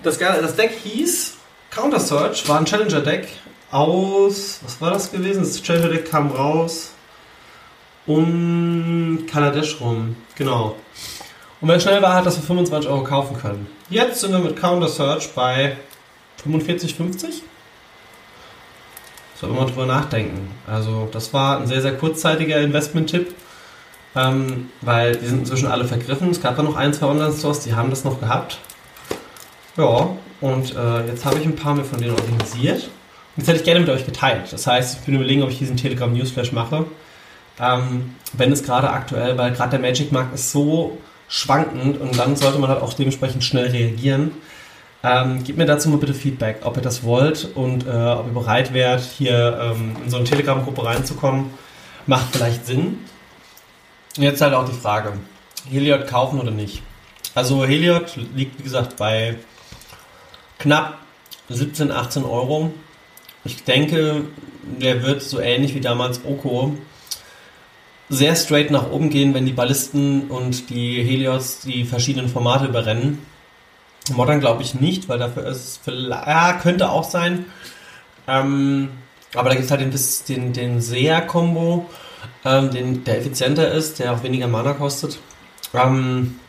das, 0.03 0.17
das 0.17 0.55
Deck 0.55 0.71
hieß 0.83 1.37
Counter 1.71 1.99
Search, 1.99 2.47
war 2.47 2.59
ein 2.59 2.65
Challenger-Deck 2.65 3.27
aus, 3.71 4.59
was 4.63 4.81
war 4.81 4.91
das 4.91 5.11
gewesen? 5.11 5.39
Das 5.39 5.61
Challenger-Deck 5.61 6.11
kam 6.11 6.31
raus 6.31 6.91
um 8.05 9.25
Kaladesh 9.27 9.79
rum. 9.79 10.15
Genau. 10.35 10.75
Und 11.61 11.69
wer 11.69 11.79
schnell 11.79 12.01
war, 12.01 12.15
hat 12.15 12.25
das 12.25 12.35
für 12.37 12.41
25 12.41 12.89
Euro 12.89 13.03
kaufen 13.03 13.37
können. 13.37 13.67
Jetzt 13.89 14.21
sind 14.21 14.31
wir 14.31 14.39
mit 14.39 14.59
Counter 14.59 14.87
Search 14.87 15.31
bei 15.33 15.77
45,50. 16.43 17.41
Soll 19.41 19.49
man 19.49 19.65
drüber 19.65 19.88
nachdenken. 19.88 20.51
Also, 20.67 21.10
das 21.12 21.34
war 21.34 21.60
ein 21.60 21.65
sehr, 21.65 21.82
sehr 21.82 21.97
kurzzeitiger 21.97 22.60
Investment-Tipp, 22.62 23.34
ähm, 24.15 24.69
weil 24.82 25.15
die 25.15 25.25
sind 25.25 25.39
inzwischen 25.39 25.65
alle 25.65 25.86
vergriffen. 25.86 26.30
Es 26.30 26.43
gab 26.43 26.58
da 26.58 26.62
noch 26.62 26.75
ein, 26.75 26.93
zwei 26.93 27.08
Online-Stores, 27.08 27.62
die 27.62 27.73
haben 27.73 27.89
das 27.89 28.04
noch 28.04 28.19
gehabt. 28.19 28.60
Ja, 29.77 30.15
und 30.41 30.75
äh, 30.75 31.08
jetzt 31.08 31.25
habe 31.25 31.39
ich 31.39 31.45
ein 31.45 31.56
paar 31.56 31.73
mehr 31.73 31.86
von 31.86 31.99
denen 31.99 32.13
organisiert. 32.13 32.84
Und 32.84 33.38
jetzt 33.38 33.47
hätte 33.47 33.58
ich 33.58 33.63
gerne 33.63 33.80
mit 33.80 33.89
euch 33.89 34.06
geteilt. 34.06 34.54
Das 34.54 34.67
heißt, 34.67 34.99
ich 34.99 35.06
bin 35.06 35.15
überlegen, 35.15 35.41
ob 35.41 35.49
ich 35.49 35.58
diesen 35.58 35.75
Telegram 35.75 36.13
Newsflash 36.13 36.51
mache. 36.51 36.86
Ähm, 37.60 38.13
wenn 38.34 38.51
es 38.51 38.62
gerade 38.62 38.91
aktuell, 38.91 39.39
weil 39.39 39.54
gerade 39.54 39.71
der 39.71 39.80
Magic-Markt 39.80 40.36
ist 40.36 40.51
so 40.51 40.99
schwankend 41.27 41.99
und 41.99 42.15
dann 42.19 42.36
sollte 42.36 42.60
man 42.60 42.69
halt 42.69 42.84
auch 42.84 42.93
dementsprechend 42.93 43.43
schnell 43.43 43.69
reagieren. 43.71 44.34
Ähm, 45.03 45.43
gebt 45.43 45.57
mir 45.57 45.65
dazu 45.65 45.89
mal 45.89 45.97
bitte 45.97 46.13
Feedback, 46.13 46.59
ob 46.63 46.77
ihr 46.77 46.83
das 46.83 47.03
wollt 47.03 47.49
und 47.55 47.87
äh, 47.87 47.89
ob 47.89 48.27
ihr 48.27 48.33
bereit 48.33 48.73
wärt, 48.73 49.01
hier 49.01 49.59
ähm, 49.59 49.95
in 50.03 50.09
so 50.11 50.17
eine 50.17 50.25
Telegram-Gruppe 50.25 50.85
reinzukommen. 50.85 51.45
Macht 52.05 52.27
vielleicht 52.35 52.67
Sinn. 52.67 52.99
Jetzt 54.17 54.41
halt 54.41 54.53
auch 54.53 54.67
die 54.67 54.75
Frage, 54.75 55.13
Heliot 55.69 56.07
kaufen 56.07 56.39
oder 56.39 56.51
nicht? 56.51 56.83
Also 57.33 57.65
Heliot 57.65 58.17
liegt, 58.35 58.59
wie 58.59 58.63
gesagt, 58.63 58.97
bei 58.97 59.37
knapp 60.59 60.97
17, 61.49 61.91
18 61.91 62.23
Euro. 62.23 62.71
Ich 63.43 63.63
denke, 63.63 64.25
der 64.79 65.01
wird 65.01 65.21
so 65.21 65.39
ähnlich 65.39 65.73
wie 65.73 65.81
damals 65.81 66.23
Oko 66.25 66.75
sehr 68.09 68.35
straight 68.35 68.69
nach 68.69 68.91
oben 68.91 69.09
gehen, 69.09 69.33
wenn 69.33 69.45
die 69.45 69.53
Ballisten 69.53 70.29
und 70.29 70.69
die 70.69 71.01
Helios 71.01 71.61
die 71.61 71.85
verschiedenen 71.85 72.27
Formate 72.27 72.65
überrennen. 72.65 73.19
Modern 74.09 74.39
glaube 74.39 74.63
ich 74.63 74.73
nicht, 74.75 75.07
weil 75.09 75.19
dafür 75.19 75.45
ist 75.45 75.57
es 75.57 75.79
vielleicht, 75.83 76.27
ja, 76.27 76.53
könnte 76.53 76.89
auch 76.89 77.03
sein. 77.03 77.45
Ähm, 78.27 78.89
aber 79.35 79.49
da 79.49 79.55
gibt 79.55 79.65
es 79.65 79.71
halt 79.71 79.81
den, 79.81 79.93
den, 80.27 80.53
den 80.53 80.81
Seer-Kombo, 80.81 81.85
ähm, 82.43 82.71
den, 82.71 83.03
der 83.03 83.19
effizienter 83.19 83.71
ist, 83.71 83.99
der 83.99 84.13
auch 84.13 84.23
weniger 84.23 84.47
Mana 84.47 84.73
kostet. 84.73 85.19
Ähm, 85.73 86.39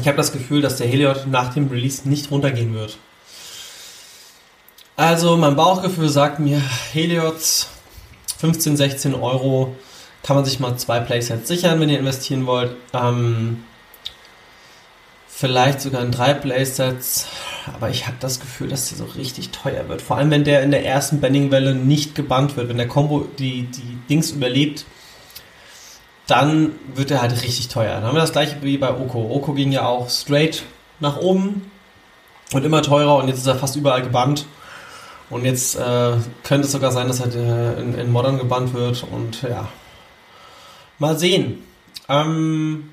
ich 0.00 0.06
habe 0.06 0.16
das 0.16 0.32
Gefühl, 0.32 0.60
dass 0.60 0.76
der 0.76 0.86
Heliod 0.86 1.26
nach 1.28 1.54
dem 1.54 1.68
Release 1.68 2.08
nicht 2.08 2.30
runtergehen 2.30 2.74
wird. 2.74 2.98
Also 4.96 5.36
mein 5.36 5.56
Bauchgefühl 5.56 6.08
sagt 6.08 6.38
mir, 6.38 6.62
Heliots 6.92 7.68
15, 8.38 8.76
16 8.76 9.14
Euro 9.14 9.74
kann 10.22 10.36
man 10.36 10.44
sich 10.44 10.60
mal 10.60 10.76
zwei 10.76 11.00
Playsets 11.00 11.48
sichern, 11.48 11.80
wenn 11.80 11.88
ihr 11.88 11.98
investieren 11.98 12.46
wollt. 12.46 12.76
Ähm, 12.92 13.64
vielleicht 15.36 15.80
sogar 15.80 16.02
in 16.02 16.12
drei 16.12 16.32
Playsets. 16.32 17.26
Aber 17.74 17.90
ich 17.90 18.06
habe 18.06 18.16
das 18.20 18.40
Gefühl, 18.40 18.68
dass 18.68 18.88
der 18.88 18.98
so 18.98 19.04
richtig 19.04 19.50
teuer 19.50 19.88
wird. 19.88 20.00
Vor 20.00 20.16
allem, 20.16 20.30
wenn 20.30 20.44
der 20.44 20.62
in 20.62 20.70
der 20.70 20.84
ersten 20.84 21.20
Banning-Welle 21.20 21.74
nicht 21.74 22.14
gebannt 22.14 22.56
wird. 22.56 22.68
Wenn 22.68 22.76
der 22.76 22.88
Combo 22.88 23.26
die, 23.38 23.64
die 23.64 23.98
Dings 24.08 24.30
überlebt, 24.30 24.84
dann 26.26 26.72
wird 26.94 27.10
er 27.10 27.20
halt 27.20 27.32
richtig 27.42 27.68
teuer. 27.68 27.94
Dann 27.94 28.04
haben 28.04 28.14
wir 28.14 28.20
das 28.20 28.32
gleiche 28.32 28.62
wie 28.62 28.78
bei 28.78 28.90
Oko. 28.90 29.30
Oko 29.30 29.52
ging 29.54 29.72
ja 29.72 29.86
auch 29.86 30.08
straight 30.08 30.62
nach 31.00 31.16
oben 31.16 31.70
und 32.52 32.64
immer 32.64 32.82
teurer 32.82 33.16
und 33.16 33.28
jetzt 33.28 33.38
ist 33.38 33.46
er 33.46 33.56
fast 33.56 33.76
überall 33.76 34.02
gebannt. 34.02 34.46
Und 35.30 35.44
jetzt 35.44 35.74
äh, 35.74 36.12
könnte 36.44 36.66
es 36.66 36.72
sogar 36.72 36.92
sein, 36.92 37.08
dass 37.08 37.18
er 37.18 37.34
äh, 37.34 37.80
in, 37.80 37.98
in 37.98 38.12
Modern 38.12 38.38
gebannt 38.38 38.72
wird 38.72 39.04
und 39.10 39.42
ja. 39.42 39.68
Mal 40.98 41.18
sehen. 41.18 41.64
Ähm, 42.08 42.90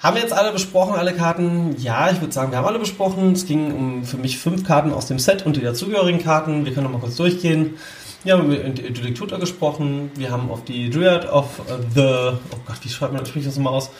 haben 0.00 0.14
wir 0.14 0.22
jetzt 0.22 0.32
alle 0.32 0.52
besprochen, 0.52 0.94
alle 0.94 1.12
Karten? 1.12 1.74
Ja, 1.78 2.10
ich 2.10 2.20
würde 2.20 2.32
sagen, 2.32 2.52
wir 2.52 2.58
haben 2.58 2.66
alle 2.66 2.78
besprochen. 2.78 3.32
Es 3.32 3.46
ging 3.46 3.74
um 3.74 4.04
für 4.04 4.16
mich 4.16 4.38
fünf 4.38 4.64
Karten 4.64 4.92
aus 4.92 5.06
dem 5.06 5.18
Set 5.18 5.44
und 5.44 5.56
die 5.56 5.60
dazugehörigen 5.60 6.22
Karten. 6.22 6.64
Wir 6.64 6.72
können 6.72 6.84
noch 6.84 6.92
mal 6.92 7.00
kurz 7.00 7.16
durchgehen. 7.16 7.76
Wir 8.22 8.34
haben 8.34 8.52
über 8.52 8.68
die 8.68 9.14
Tutor 9.14 9.38
gesprochen. 9.38 10.10
Wir 10.14 10.30
haben 10.30 10.50
auf 10.50 10.64
die 10.64 10.90
Dryad 10.90 11.28
of 11.30 11.60
the. 11.94 12.32
Oh 12.52 12.58
Gott, 12.66 12.76
wie 12.82 12.88
schreibt 12.88 13.12
man 13.12 13.24
das, 13.24 13.32
das 13.34 13.58
mal 13.58 13.70
aus? 13.70 13.90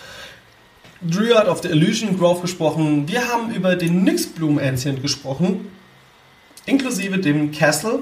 Dryad 1.02 1.48
of 1.48 1.62
the 1.62 1.68
Illusion 1.68 2.18
Grove 2.18 2.42
gesprochen. 2.42 3.08
Wir 3.08 3.28
haben 3.28 3.52
über 3.52 3.76
den 3.76 4.04
Nyxbloom 4.04 4.58
Ancient 4.58 5.02
gesprochen. 5.02 5.70
Inklusive 6.66 7.18
dem 7.18 7.50
Castle. 7.52 8.00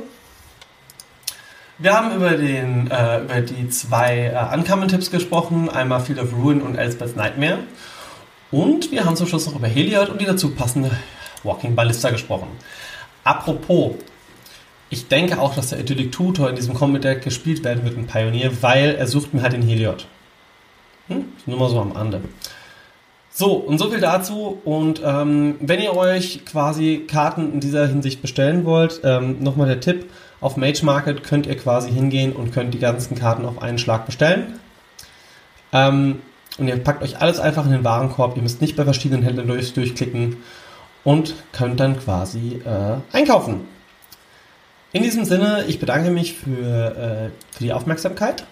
Wir 1.78 1.92
haben 1.92 2.16
über, 2.16 2.30
den, 2.30 2.90
äh, 2.90 3.20
über 3.20 3.42
die 3.42 3.68
zwei 3.68 4.32
äh, 4.34 4.54
Uncommon-Tipps 4.56 5.10
gesprochen, 5.10 5.68
einmal 5.68 6.00
Field 6.00 6.18
of 6.18 6.32
Ruin 6.32 6.62
und 6.62 6.76
Elspeth's 6.76 7.16
Nightmare. 7.16 7.58
Und 8.50 8.90
wir 8.92 9.04
haben 9.04 9.14
zum 9.14 9.26
Schluss 9.26 9.46
noch 9.46 9.56
über 9.56 9.66
Heliod 9.66 10.08
und 10.08 10.18
die 10.18 10.24
dazu 10.24 10.54
passende 10.54 10.90
Walking 11.42 11.74
Ballista 11.74 12.08
gesprochen. 12.08 12.48
Apropos, 13.24 13.96
ich 14.88 15.08
denke 15.08 15.38
auch, 15.38 15.54
dass 15.54 15.68
der 15.68 15.80
Idyllic 15.80 16.12
Tutor 16.12 16.48
in 16.48 16.56
diesem 16.56 16.72
Combat 16.72 17.04
Deck 17.04 17.22
gespielt 17.22 17.62
werden 17.62 17.84
wird 17.84 17.96
in 17.96 18.06
Pioneer, 18.06 18.50
weil 18.62 18.94
er 18.94 19.06
sucht 19.06 19.34
mir 19.34 19.42
halt 19.42 19.52
den 19.52 19.62
Heliod. 19.62 20.06
Hm? 21.08 21.26
Nur 21.44 21.58
mal 21.58 21.68
so 21.68 21.80
am 21.80 21.94
Ende. 21.94 22.22
So, 23.30 23.52
und 23.52 23.76
so 23.76 23.90
viel 23.90 24.00
dazu. 24.00 24.62
Und 24.64 25.02
ähm, 25.04 25.56
wenn 25.60 25.82
ihr 25.82 25.94
euch 25.94 26.46
quasi 26.46 27.04
Karten 27.06 27.52
in 27.52 27.60
dieser 27.60 27.86
Hinsicht 27.86 28.22
bestellen 28.22 28.64
wollt, 28.64 29.02
ähm, 29.04 29.42
nochmal 29.42 29.66
der 29.66 29.80
Tipp, 29.80 30.08
auf 30.40 30.56
Mage 30.56 30.84
Market 30.84 31.24
könnt 31.24 31.46
ihr 31.46 31.56
quasi 31.56 31.90
hingehen 31.90 32.32
und 32.32 32.52
könnt 32.52 32.74
die 32.74 32.78
ganzen 32.78 33.16
Karten 33.16 33.44
auf 33.44 33.62
einen 33.62 33.78
Schlag 33.78 34.06
bestellen. 34.06 34.58
Ähm, 35.72 36.20
und 36.58 36.68
ihr 36.68 36.76
packt 36.76 37.02
euch 37.02 37.20
alles 37.20 37.38
einfach 37.38 37.66
in 37.66 37.72
den 37.72 37.84
Warenkorb. 37.84 38.36
Ihr 38.36 38.42
müsst 38.42 38.60
nicht 38.60 38.76
bei 38.76 38.84
verschiedenen 38.84 39.22
Händlern 39.22 39.46
durch, 39.46 39.74
durchklicken 39.74 40.38
und 41.04 41.34
könnt 41.52 41.80
dann 41.80 41.98
quasi 41.98 42.60
äh, 42.64 42.96
einkaufen. 43.12 43.60
In 44.92 45.02
diesem 45.02 45.24
Sinne, 45.24 45.64
ich 45.68 45.78
bedanke 45.78 46.10
mich 46.10 46.34
für, 46.34 46.50
äh, 46.50 47.54
für 47.54 47.64
die 47.64 47.72
Aufmerksamkeit. 47.72 48.44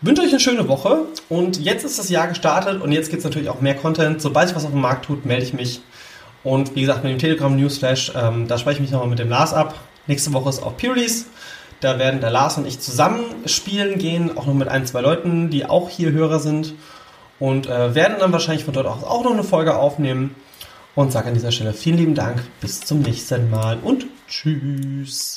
Wünsche 0.00 0.22
euch 0.22 0.30
eine 0.30 0.40
schöne 0.40 0.68
Woche 0.68 1.02
und 1.28 1.60
jetzt 1.60 1.84
ist 1.84 1.98
das 1.98 2.08
Jahr 2.08 2.28
gestartet 2.28 2.82
und 2.82 2.92
jetzt 2.92 3.10
gibt 3.10 3.20
es 3.20 3.24
natürlich 3.24 3.48
auch 3.48 3.60
mehr 3.60 3.76
Content. 3.76 4.20
Sobald 4.20 4.48
sich 4.48 4.56
was 4.56 4.64
auf 4.64 4.72
dem 4.72 4.80
Markt 4.80 5.04
tut, 5.04 5.26
melde 5.26 5.44
ich 5.44 5.52
mich 5.52 5.80
Und 6.44 6.74
wie 6.74 6.80
gesagt, 6.80 7.04
mit 7.04 7.12
dem 7.12 7.18
Telegram 7.18 7.54
Newsflash, 7.54 8.12
ähm, 8.16 8.48
da 8.48 8.58
spreche 8.58 8.76
ich 8.76 8.80
mich 8.80 8.90
nochmal 8.90 9.08
mit 9.08 9.18
dem 9.18 9.28
Lars 9.28 9.54
ab. 9.54 9.74
Nächste 10.06 10.32
Woche 10.32 10.48
ist 10.48 10.62
auch 10.62 10.76
Purelease. 10.76 11.26
Da 11.80 11.98
werden 11.98 12.20
der 12.20 12.30
Lars 12.30 12.58
und 12.58 12.66
ich 12.66 12.80
zusammen 12.80 13.24
spielen 13.46 13.98
gehen, 13.98 14.36
auch 14.36 14.46
noch 14.46 14.54
mit 14.54 14.68
ein, 14.68 14.86
zwei 14.86 15.00
Leuten, 15.00 15.50
die 15.50 15.66
auch 15.66 15.90
hier 15.90 16.12
Hörer 16.12 16.38
sind. 16.38 16.74
Und 17.40 17.66
äh, 17.66 17.94
werden 17.94 18.18
dann 18.20 18.32
wahrscheinlich 18.32 18.64
von 18.64 18.74
dort 18.74 18.86
aus 18.86 19.02
auch 19.02 19.24
noch 19.24 19.32
eine 19.32 19.42
Folge 19.42 19.76
aufnehmen. 19.76 20.34
Und 20.94 21.10
sage 21.10 21.28
an 21.28 21.34
dieser 21.34 21.52
Stelle 21.52 21.72
vielen 21.72 21.96
lieben 21.96 22.14
Dank, 22.14 22.42
bis 22.60 22.80
zum 22.80 23.00
nächsten 23.00 23.50
Mal 23.50 23.78
und 23.82 24.06
tschüss. 24.28 25.34